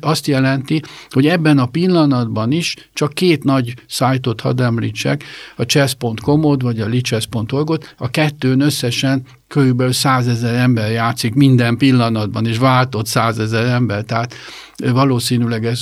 azt 0.00 0.26
jelenti, 0.26 0.82
hogy 1.10 1.26
ebben 1.26 1.58
a 1.58 1.66
pillanatban 1.66 2.52
is 2.52 2.74
csak 2.92 3.12
két 3.12 3.44
nagy 3.44 3.74
szájtot 3.88 4.40
hadd 4.40 4.60
említsek, 4.60 5.24
a 5.56 5.64
chess.com-ot 5.64 6.62
vagy 6.62 6.80
a 6.80 6.86
lichess.org-ot, 6.86 7.94
a 7.98 8.10
kettőn 8.10 8.60
összesen 8.60 9.22
körülbelül 9.48 9.92
százezer 9.92 10.54
ember 10.54 10.90
játszik 10.90 11.34
minden 11.34 11.76
pillanatban, 11.76 12.46
és 12.46 12.58
váltott 12.58 13.06
százezer 13.06 13.66
ember, 13.66 14.02
tehát 14.02 14.34
valószínűleg 14.76 15.66
ez 15.66 15.80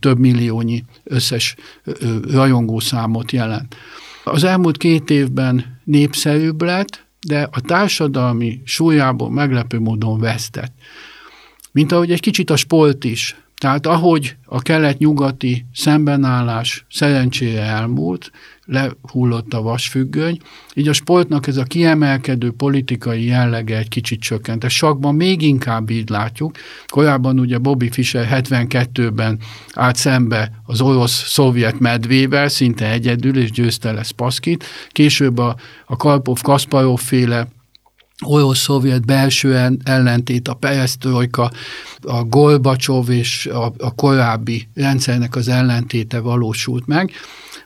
több 0.00 0.18
milliónyi 0.18 0.84
összes 1.04 1.54
rajongószámot 2.30 3.32
jelent. 3.32 3.76
Az 4.24 4.44
elmúlt 4.44 4.76
két 4.76 5.10
évben 5.10 5.80
népszerűbb 5.84 6.62
lett, 6.62 7.04
de 7.26 7.48
a 7.52 7.60
társadalmi 7.60 8.60
súlyából 8.64 9.30
meglepő 9.30 9.78
módon 9.78 10.20
vesztett. 10.20 10.72
Mint 11.74 11.92
ahogy 11.92 12.12
egy 12.12 12.20
kicsit 12.20 12.50
a 12.50 12.56
sport 12.56 13.04
is. 13.04 13.36
Tehát 13.56 13.86
ahogy 13.86 14.36
a 14.44 14.62
kelet-nyugati 14.62 15.66
szembenállás 15.74 16.84
szerencsére 16.90 17.60
elmúlt, 17.60 18.30
lehullott 18.64 19.54
a 19.54 19.62
vasfüggöny, 19.62 20.38
így 20.74 20.88
a 20.88 20.92
sportnak 20.92 21.46
ez 21.46 21.56
a 21.56 21.62
kiemelkedő 21.62 22.50
politikai 22.50 23.24
jellege 23.24 23.78
egy 23.78 23.88
kicsit 23.88 24.20
csökkent. 24.20 24.64
Ezt 24.64 24.74
sakban 24.74 25.14
még 25.14 25.42
inkább 25.42 25.90
így 25.90 26.08
látjuk. 26.08 26.56
Korábban 26.86 27.38
ugye 27.38 27.58
Bobby 27.58 27.90
Fischer 27.90 28.28
72-ben 28.30 29.38
állt 29.72 29.96
szembe 29.96 30.50
az 30.66 30.80
orosz-szovjet 30.80 31.78
medvével, 31.78 32.48
szinte 32.48 32.90
egyedül, 32.90 33.36
és 33.36 33.50
győzte 33.50 33.92
lesz 33.92 34.10
Paszkit. 34.10 34.64
Később 34.88 35.38
a, 35.38 35.56
a 35.86 35.96
Karpov-Kasparov 35.96 36.98
féle 36.98 37.48
orosz-szovjet 38.22 39.06
belső 39.06 39.76
ellentét, 39.84 40.48
a 40.48 40.54
perestroika, 40.54 41.50
a 42.02 42.24
Gorbacsov 42.24 43.10
és 43.10 43.46
a, 43.46 43.72
a 43.78 43.94
korábbi 43.94 44.68
rendszernek 44.74 45.36
az 45.36 45.48
ellentéte 45.48 46.20
valósult 46.20 46.86
meg. 46.86 47.10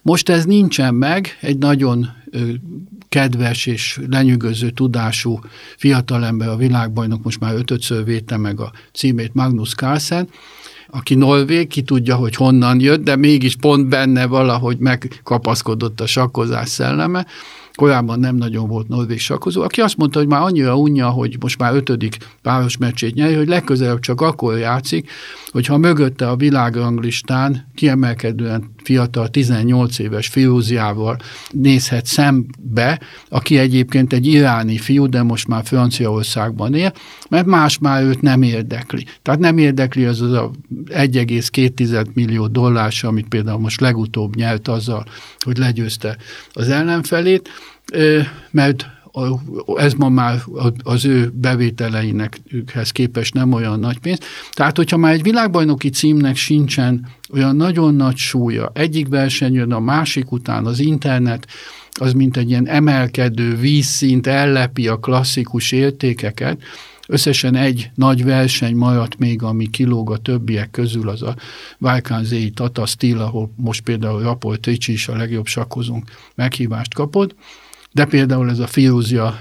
Most 0.02 0.28
ez 0.28 0.44
nincsen 0.44 0.94
meg, 0.94 1.38
egy 1.40 1.58
nagyon 1.58 2.08
kedves 3.08 3.66
és 3.66 4.00
lenyűgöző 4.10 4.70
tudású 4.70 5.40
fiatalember, 5.76 6.48
a 6.48 6.56
világbajnok 6.56 7.22
most 7.22 7.40
már 7.40 7.54
ötödször 7.54 8.04
védte 8.04 8.36
meg 8.36 8.60
a 8.60 8.72
címét 8.92 9.34
Magnus 9.34 9.74
Carlsen, 9.74 10.28
aki 10.90 11.14
norvég, 11.14 11.68
ki 11.68 11.82
tudja, 11.82 12.16
hogy 12.16 12.34
honnan 12.34 12.80
jött, 12.80 13.04
de 13.04 13.16
mégis 13.16 13.56
pont 13.56 13.88
benne 13.88 14.26
valahogy 14.26 14.78
megkapaszkodott 14.78 16.00
a 16.00 16.06
sakkozás 16.06 16.68
szelleme, 16.68 17.26
korábban 17.78 18.20
nem 18.20 18.36
nagyon 18.36 18.68
volt 18.68 18.88
norvég 18.88 19.20
sakkozó, 19.20 19.62
aki 19.62 19.80
azt 19.80 19.96
mondta, 19.96 20.18
hogy 20.18 20.28
már 20.28 20.42
annyira 20.42 20.76
unja, 20.76 21.08
hogy 21.08 21.36
most 21.40 21.58
már 21.58 21.74
ötödik 21.74 22.16
páros 22.42 22.76
meccsét 22.76 23.14
nyeri, 23.14 23.34
hogy 23.34 23.48
legközelebb 23.48 24.00
csak 24.00 24.20
akkor 24.20 24.58
játszik, 24.58 25.10
hogyha 25.50 25.76
mögötte 25.76 26.28
a 26.28 26.36
világranglistán 26.36 27.66
kiemelkedően 27.74 28.74
fiatal 28.82 29.28
18 29.28 29.98
éves 29.98 30.26
fiúziával 30.26 31.16
nézhet 31.50 32.06
szembe, 32.06 33.00
aki 33.28 33.58
egyébként 33.58 34.12
egy 34.12 34.26
iráni 34.26 34.78
fiú, 34.78 35.06
de 35.08 35.22
most 35.22 35.48
már 35.48 35.64
Franciaországban 35.64 36.74
él, 36.74 36.92
mert 37.28 37.46
más 37.46 37.78
már 37.78 38.02
őt 38.02 38.20
nem 38.20 38.42
érdekli. 38.42 39.04
Tehát 39.22 39.40
nem 39.40 39.58
érdekli 39.58 40.04
az 40.04 40.20
az 40.20 40.32
a 40.32 40.50
1,2 40.86 42.06
millió 42.14 42.46
dollár, 42.46 42.92
amit 43.00 43.28
például 43.28 43.58
most 43.58 43.80
legutóbb 43.80 44.36
nyert 44.36 44.68
azzal, 44.68 45.04
hogy 45.38 45.58
legyőzte 45.58 46.16
az 46.52 46.68
ellenfelét, 46.68 47.48
mert 48.50 48.86
ez 49.76 49.92
ma 49.92 50.08
már 50.08 50.42
az 50.82 51.04
ő 51.04 51.32
bevételeinekhez 51.34 52.90
képest 52.90 53.34
nem 53.34 53.52
olyan 53.52 53.80
nagy 53.80 53.98
pénz. 53.98 54.18
Tehát, 54.50 54.76
hogyha 54.76 54.96
már 54.96 55.12
egy 55.12 55.22
világbajnoki 55.22 55.88
címnek 55.88 56.36
sincsen 56.36 57.06
olyan 57.32 57.56
nagyon 57.56 57.94
nagy 57.94 58.16
súlya, 58.16 58.70
egyik 58.74 59.08
verseny 59.08 59.52
jön 59.52 59.72
a 59.72 59.80
másik 59.80 60.32
után, 60.32 60.66
az 60.66 60.78
internet, 60.78 61.46
az 61.90 62.12
mint 62.12 62.36
egy 62.36 62.48
ilyen 62.50 62.66
emelkedő 62.68 63.56
vízszint 63.56 64.26
ellepi 64.26 64.88
a 64.88 64.96
klasszikus 64.96 65.72
értékeket, 65.72 66.62
Összesen 67.10 67.54
egy 67.54 67.90
nagy 67.94 68.24
verseny 68.24 68.76
maradt 68.76 69.18
még, 69.18 69.42
ami 69.42 69.70
kilóg 69.70 70.10
a 70.10 70.16
többiek 70.16 70.70
közül, 70.70 71.08
az 71.08 71.22
a 71.22 71.36
Válkánzéi 71.78 72.50
Tata 72.50 72.86
Steel, 72.86 73.20
ahol 73.20 73.50
most 73.56 73.82
például 73.82 74.22
Rapolt 74.22 74.66
Ricsi 74.66 74.92
is 74.92 75.08
a 75.08 75.16
legjobb 75.16 75.46
sakkozónk 75.46 76.10
meghívást 76.34 76.94
kapott, 76.94 77.34
de 77.98 78.04
például 78.04 78.50
ez 78.50 78.58
a 78.58 78.66
fiúzia 78.66 79.34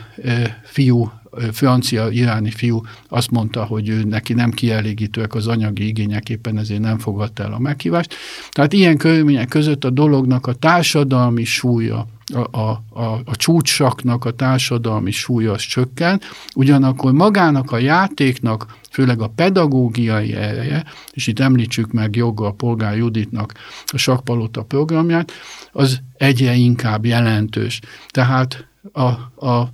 fiú, 0.63 1.11
francia-iráni 1.51 2.51
fiú 2.51 2.81
azt 3.07 3.31
mondta, 3.31 3.63
hogy 3.63 3.89
ő 3.89 4.03
neki 4.03 4.33
nem 4.33 4.51
kielégítőek 4.51 5.35
az 5.35 5.47
anyagi 5.47 5.87
igények, 5.87 6.29
éppen 6.29 6.57
ezért 6.57 6.81
nem 6.81 6.97
fogadta 6.97 7.43
el 7.43 7.53
a 7.53 7.59
meghívást. 7.59 8.13
Tehát 8.49 8.73
ilyen 8.73 8.97
körülmények 8.97 9.47
között 9.47 9.83
a 9.83 9.89
dolognak 9.89 10.47
a 10.47 10.53
társadalmi 10.53 11.43
súlya, 11.43 12.07
a, 12.33 12.57
a, 12.57 12.83
a, 12.89 13.21
a 13.25 13.35
csúcsaknak 13.35 14.25
a 14.25 14.31
társadalmi 14.31 15.11
súlya 15.11 15.51
az 15.51 15.61
csökken, 15.61 16.21
ugyanakkor 16.55 17.11
magának 17.11 17.71
a 17.71 17.77
játéknak, 17.77 18.77
főleg 18.91 19.21
a 19.21 19.31
pedagógiai 19.35 20.33
ereje, 20.33 20.83
és 21.11 21.27
itt 21.27 21.39
említsük 21.39 21.91
meg 21.91 22.15
joggal 22.15 22.55
Polgár 22.55 22.97
Juditnak 22.97 23.53
a 23.85 23.97
Sakpalota 23.97 24.63
programját, 24.63 25.31
az 25.71 25.99
egyre 26.17 26.53
inkább 26.53 27.05
jelentős. 27.05 27.79
Tehát 28.09 28.67
a, 28.91 29.05
a 29.47 29.71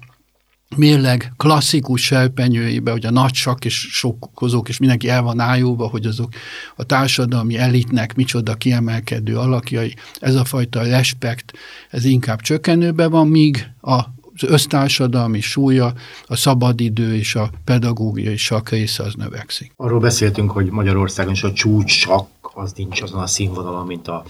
mérleg 0.78 1.34
klasszikus 1.38 2.02
serpenyőibe, 2.02 2.92
hogy 2.92 3.06
a 3.06 3.12
nagy 3.12 3.34
sak 3.34 3.66
és 3.66 3.88
sokkozók, 3.92 4.70
és 4.70 4.78
mindenki 4.78 5.10
el 5.10 5.22
van 5.22 5.40
ájulva, 5.40 5.88
hogy 5.88 6.06
azok 6.06 6.34
a 6.76 6.84
társadalmi 6.84 7.58
elitnek 7.58 8.16
micsoda 8.16 8.54
kiemelkedő 8.54 9.38
alakjai, 9.38 9.96
ez 10.20 10.36
a 10.36 10.46
fajta 10.46 10.84
respekt, 10.84 11.54
ez 11.90 12.06
inkább 12.06 12.42
csökkenőben 12.42 13.10
van, 13.10 13.28
míg 13.28 13.68
a 13.82 14.02
az 14.36 14.50
össztársadalmi 14.50 15.42
súlya, 15.42 15.94
a 16.26 16.36
szabadidő 16.36 17.16
és 17.16 17.36
a 17.36 17.50
pedagógiai 17.64 18.38
sak 18.38 18.70
része 18.70 19.04
az 19.04 19.14
növekszik. 19.14 19.74
Arról 19.76 20.00
beszéltünk, 20.00 20.52
hogy 20.52 20.70
Magyarországon 20.70 21.34
is 21.34 21.44
a 21.44 21.54
csúcs 21.54 21.92
sak 21.92 22.28
az 22.54 22.74
nincs 22.76 23.02
azon 23.02 23.22
a 23.22 23.28
színvonalon, 23.28 23.86
mint 23.86 24.08
a 24.08 24.24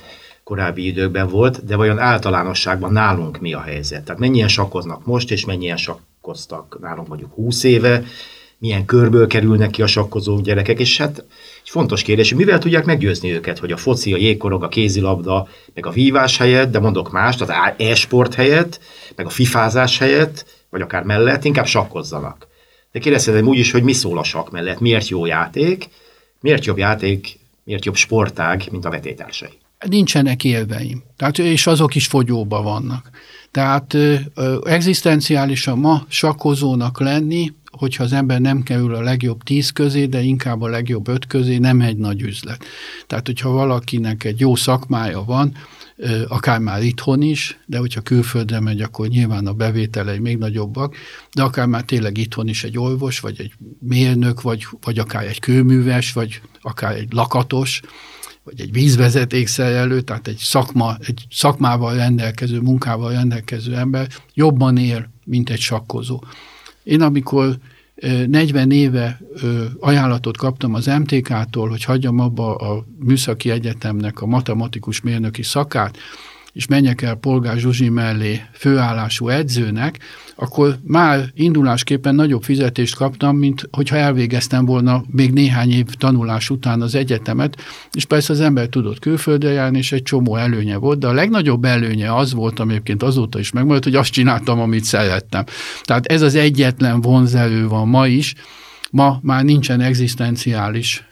korábbi 0.44 0.86
időkben 0.86 1.28
volt, 1.28 1.66
de 1.66 1.76
vajon 1.76 2.00
általánosságban 2.00 2.92
nálunk 2.92 3.40
mi 3.40 3.54
a 3.54 3.62
helyzet? 3.62 4.04
Tehát 4.04 4.20
mennyien 4.20 4.48
sakkoznak 4.48 5.06
most, 5.06 5.32
és 5.32 5.46
mennyien 5.46 5.78
sakkoztak 6.24 6.78
nálunk 6.80 7.08
mondjuk 7.08 7.34
20 7.34 7.64
éve, 7.64 8.04
milyen 8.58 8.86
körből 8.86 9.28
kerülnek 9.28 9.70
ki 9.70 9.82
a 9.82 9.88
sakkozó 9.88 10.40
gyerekek, 10.40 10.80
és 10.80 10.98
hát 10.98 11.26
egy 11.64 11.70
fontos 11.70 12.02
kérdés, 12.02 12.30
hogy 12.30 12.38
mivel 12.38 12.60
tudják 12.60 12.86
meggyőzni 12.86 13.32
őket, 13.32 13.60
hogy 13.60 13.72
a 13.72 13.78
foci, 13.78 14.14
a 14.14 14.18
jégkorong, 14.18 14.64
a 14.64 14.68
kézilabda, 14.68 15.48
meg 15.74 15.86
a 15.86 15.90
vívás 15.90 16.38
helyett, 16.38 16.72
de 16.72 16.80
mondok 16.80 17.12
mást, 17.12 17.42
az 17.42 17.52
e-sport 17.78 18.34
helyett, 18.34 18.80
meg 19.16 19.26
a 19.26 19.30
fifázás 19.30 19.98
helyett, 19.98 20.46
vagy 20.70 20.82
akár 20.82 21.04
mellett 21.04 21.44
inkább 21.44 21.66
sakkozzanak. 21.66 22.48
De 22.92 23.00
kérdezhetem 23.00 23.48
úgy 23.48 23.58
is, 23.58 23.72
hogy 23.72 23.84
mi 23.84 23.94
szól 23.94 24.18
a 24.18 24.24
sakk 24.24 24.52
mellett, 24.52 24.80
miért 24.80 25.08
jó 25.08 25.26
játék, 25.26 25.90
miért 26.40 26.66
jobb 26.66 26.78
játék, 26.78 27.40
miért 27.64 27.86
jobb 27.86 27.96
sportág, 27.96 28.64
mint 28.72 28.86
a 28.86 28.90
vetétársai. 28.90 29.63
Nincsenek 29.90 30.44
élveim, 30.44 31.04
tehát, 31.18 31.40
és 31.40 31.68
azok 31.68 31.96
is 31.96 32.08
fogyóban 32.08 32.64
vannak. 32.64 33.10
Tehát 33.52 33.98
egzisztenciálisan 34.64 35.78
ma 35.78 36.06
sakkozónak 36.08 37.00
lenni, 37.00 37.54
hogyha 37.72 38.04
az 38.04 38.14
ember 38.14 38.40
nem 38.40 38.64
kerül 38.64 38.96
a 38.96 39.02
legjobb 39.02 39.44
tíz 39.44 39.70
közé, 39.70 40.06
de 40.06 40.22
inkább 40.22 40.62
a 40.62 40.68
legjobb 40.68 41.08
öt 41.08 41.28
közé, 41.28 41.58
nem 41.58 41.82
egy 41.82 41.98
nagy 41.98 42.22
üzlet. 42.22 42.66
Tehát, 43.08 43.26
hogyha 43.26 43.50
valakinek 43.50 44.24
egy 44.24 44.40
jó 44.40 44.56
szakmája 44.56 45.24
van, 45.24 45.56
akár 46.28 46.60
már 46.60 46.84
itthon 46.84 47.22
is, 47.22 47.60
de 47.66 47.78
hogyha 47.78 48.02
külföldre 48.02 48.60
megy, 48.60 48.82
akkor 48.82 49.08
nyilván 49.08 49.48
a 49.48 49.54
bevételei 49.54 50.20
még 50.20 50.38
nagyobbak, 50.38 50.96
de 51.34 51.44
akár 51.44 51.66
már 51.68 51.82
tényleg 51.82 52.18
itthon 52.18 52.48
is 52.48 52.64
egy 52.64 52.78
orvos, 52.78 53.20
vagy 53.20 53.40
egy 53.40 53.54
mérnök, 53.80 54.42
vagy, 54.42 54.66
vagy 54.82 55.00
akár 55.00 55.26
egy 55.26 55.40
kőműves, 55.40 56.14
vagy 56.14 56.42
akár 56.62 56.96
egy 56.96 57.14
lakatos, 57.14 57.82
vagy 58.44 58.62
egy 58.62 58.72
vízvezetékszerelő, 58.72 60.02
tehát 60.02 60.28
egy, 60.28 60.38
szakma, 60.38 60.98
egy 61.00 61.26
szakmával 61.32 61.96
rendelkező, 61.96 62.60
munkával 62.60 63.12
rendelkező 63.12 63.76
ember 63.76 64.08
jobban 64.34 64.78
él, 64.78 65.10
mint 65.26 65.50
egy 65.50 65.60
sakkozó. 65.60 66.24
Én 66.84 67.02
amikor 67.02 67.58
40 68.28 68.72
éve 68.72 69.22
ajánlatot 69.80 70.38
kaptam 70.38 70.74
az 70.74 70.86
MTK-tól, 70.86 71.70
hogy 71.70 71.84
hagyjam 71.84 72.20
abba 72.20 72.56
a 72.56 72.86
műszaki 73.00 73.50
egyetemnek 73.50 74.22
a 74.22 74.26
matematikus 74.26 75.02
mérnöki 75.02 75.44
szakát, 75.44 75.98
és 76.54 76.68
menjek 76.68 77.02
el 77.02 77.16
Polgár 77.16 77.58
Zsuzsi 77.58 77.90
mellé 77.90 78.42
főállású 78.52 79.28
edzőnek, 79.30 80.00
akkor 80.36 80.78
már 80.84 81.30
indulásképpen 81.34 82.16
nagyobb 82.16 82.44
fizetést 82.44 82.96
kaptam, 82.96 83.38
mint 83.38 83.70
hogyha 83.72 83.96
elvégeztem 83.96 84.66
volna 84.66 85.04
még 85.12 85.32
néhány 85.32 85.72
év 85.72 85.86
tanulás 85.86 86.50
után 86.50 86.82
az 86.82 86.96
egyetemet, 86.96 87.58
és 87.92 88.06
persze 88.06 88.34
az 88.34 88.40
ember 88.40 88.68
tudott 88.68 89.00
külföldre 89.00 89.50
járni, 89.50 89.78
és 89.78 89.92
egy 89.92 90.04
csomó 90.04 90.36
előnye 90.36 90.78
volt, 90.78 91.00
de 91.00 91.08
a 91.08 91.14
legnagyobb 91.14 91.66
előnye 91.66 92.16
az 92.16 92.34
volt, 92.34 92.60
ami 92.60 92.72
egyébként 92.72 93.04
azóta 93.04 93.40
is 93.40 93.52
megmaradt, 93.52 93.84
hogy 93.84 93.96
azt 93.96 94.12
csináltam, 94.12 94.60
amit 94.60 94.84
szerettem. 94.84 95.44
Tehát 95.84 96.06
ez 96.06 96.22
az 96.22 96.36
egyetlen 96.36 97.02
vonzerő 97.02 97.68
van 97.68 97.88
ma 97.88 98.08
is, 98.08 98.34
Ma 98.94 99.20
már 99.22 99.44
nincsen 99.44 99.82
egzisztenciális 99.82 101.04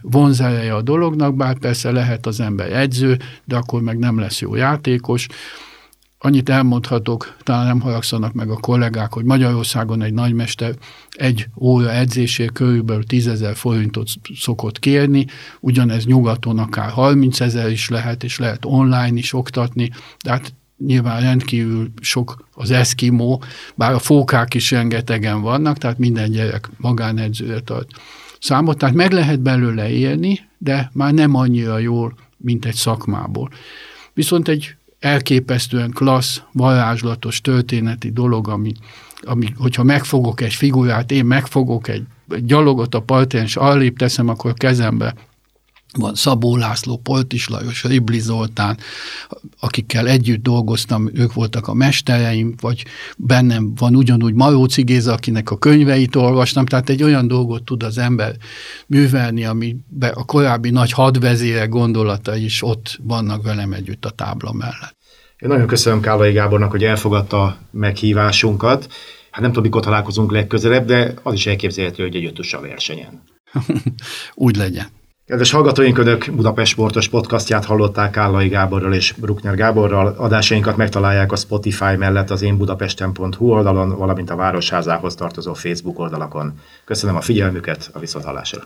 vonzereje 0.00 0.74
a 0.74 0.82
dolognak, 0.82 1.36
bár 1.36 1.58
persze 1.58 1.90
lehet 1.90 2.26
az 2.26 2.40
ember 2.40 2.72
edző, 2.72 3.18
de 3.44 3.56
akkor 3.56 3.82
meg 3.82 3.98
nem 3.98 4.18
lesz 4.18 4.40
jó 4.40 4.54
játékos. 4.54 5.26
Annyit 6.18 6.48
elmondhatok, 6.48 7.36
talán 7.42 7.66
nem 7.66 7.80
haragszanak 7.80 8.32
meg 8.32 8.50
a 8.50 8.56
kollégák, 8.56 9.12
hogy 9.12 9.24
Magyarországon 9.24 10.02
egy 10.02 10.12
nagymester 10.12 10.74
egy 11.10 11.46
óra 11.56 11.92
edzésért 11.92 12.52
körülbelül 12.52 13.04
10 13.04 13.26
ezer 13.26 13.56
forintot 13.56 14.08
szokott 14.36 14.78
kérni, 14.78 15.26
ugyanez 15.60 16.04
nyugaton 16.04 16.58
akár 16.58 16.90
30 16.90 17.40
ezer 17.40 17.70
is 17.70 17.88
lehet, 17.88 18.24
és 18.24 18.38
lehet 18.38 18.64
online 18.64 19.18
is 19.18 19.32
oktatni, 19.32 19.90
de 20.24 20.30
hát 20.30 20.54
nyilván 20.86 21.20
rendkívül 21.20 21.90
sok 22.00 22.46
az 22.54 22.70
eszkimó, 22.70 23.42
bár 23.74 23.92
a 23.92 23.98
fókák 23.98 24.54
is 24.54 24.70
rengetegen 24.70 25.40
vannak, 25.40 25.78
tehát 25.78 25.98
minden 25.98 26.30
gyerek 26.30 26.70
magánedzőre 26.76 27.60
tart 27.60 27.88
számot, 28.42 28.78
tehát 28.78 28.94
meg 28.94 29.12
lehet 29.12 29.40
belőle 29.40 29.90
élni, 29.90 30.40
de 30.58 30.90
már 30.92 31.12
nem 31.12 31.34
annyira 31.34 31.78
jól, 31.78 32.14
mint 32.36 32.64
egy 32.64 32.74
szakmából. 32.74 33.50
Viszont 34.14 34.48
egy 34.48 34.74
elképesztően 34.98 35.90
klassz, 35.90 36.40
varázslatos 36.52 37.40
történeti 37.40 38.10
dolog, 38.10 38.48
ami, 38.48 38.72
ami 39.20 39.46
hogyha 39.56 39.82
megfogok 39.82 40.40
egy 40.40 40.54
figurát, 40.54 41.10
én 41.10 41.24
megfogok 41.24 41.88
egy, 41.88 42.04
gyalogot 42.38 42.94
a 42.94 43.00
parton, 43.00 43.42
és 43.42 43.56
arrébb 43.56 43.96
teszem, 43.96 44.28
akkor 44.28 44.54
kezembe 44.54 45.14
van 45.98 46.14
Szabó 46.14 46.56
László, 46.56 46.96
Poltis 46.96 47.48
Lajos, 47.48 47.84
Ribli 47.84 48.18
Zoltán, 48.18 48.78
akikkel 49.60 50.08
együtt 50.08 50.42
dolgoztam, 50.42 51.10
ők 51.14 51.32
voltak 51.32 51.68
a 51.68 51.74
mestereim, 51.74 52.54
vagy 52.60 52.84
bennem 53.16 53.74
van 53.74 53.96
ugyanúgy 53.96 54.34
Maróci 54.34 54.82
Géza, 54.82 55.12
akinek 55.12 55.50
a 55.50 55.58
könyveit 55.58 56.16
olvastam, 56.16 56.66
tehát 56.66 56.88
egy 56.88 57.02
olyan 57.02 57.28
dolgot 57.28 57.64
tud 57.64 57.82
az 57.82 57.98
ember 57.98 58.36
művelni, 58.86 59.44
ami 59.44 59.76
a 60.14 60.24
korábbi 60.24 60.70
nagy 60.70 60.92
hadvezére 60.92 61.64
gondolata 61.66 62.36
is 62.36 62.62
ott 62.62 62.98
vannak 63.02 63.42
velem 63.42 63.72
együtt 63.72 64.04
a 64.04 64.10
tábla 64.10 64.52
mellett. 64.52 64.96
Én 65.38 65.48
nagyon 65.48 65.66
köszönöm 65.66 66.00
Kálai 66.00 66.32
Gábornak, 66.32 66.70
hogy 66.70 66.84
elfogadta 66.84 67.56
meghívásunkat. 67.70 68.92
Hát 69.30 69.40
nem 69.40 69.50
tudom, 69.50 69.62
mikor 69.62 69.82
találkozunk 69.82 70.32
legközelebb, 70.32 70.86
de 70.86 71.14
az 71.22 71.34
is 71.34 71.46
elképzelhető, 71.46 72.02
hogy 72.02 72.16
egy 72.16 72.54
a 72.54 72.60
versenyen. 72.60 73.22
Úgy 74.34 74.56
legyen. 74.56 74.86
Kedves 75.26 75.50
hallgatóink, 75.50 75.98
Önök 75.98 76.30
Budapest 76.34 76.72
Sportos 76.72 77.08
podcastját 77.08 77.64
hallották 77.64 78.10
Kállai 78.10 78.48
Gáborral 78.48 78.94
és 78.94 79.12
Bruckner 79.12 79.54
Gáborral. 79.54 80.06
Adásainkat 80.06 80.76
megtalálják 80.76 81.32
a 81.32 81.36
Spotify 81.36 81.96
mellett 81.96 82.30
az 82.30 82.42
én 82.42 82.56
budapesten.hu 82.56 83.50
oldalon, 83.50 83.96
valamint 83.96 84.30
a 84.30 84.36
Városházához 84.36 85.14
tartozó 85.14 85.54
Facebook 85.54 85.98
oldalakon. 85.98 86.52
Köszönöm 86.84 87.16
a 87.16 87.20
figyelmüket, 87.20 87.90
a 87.92 87.98
viszonthallásra! 87.98 88.62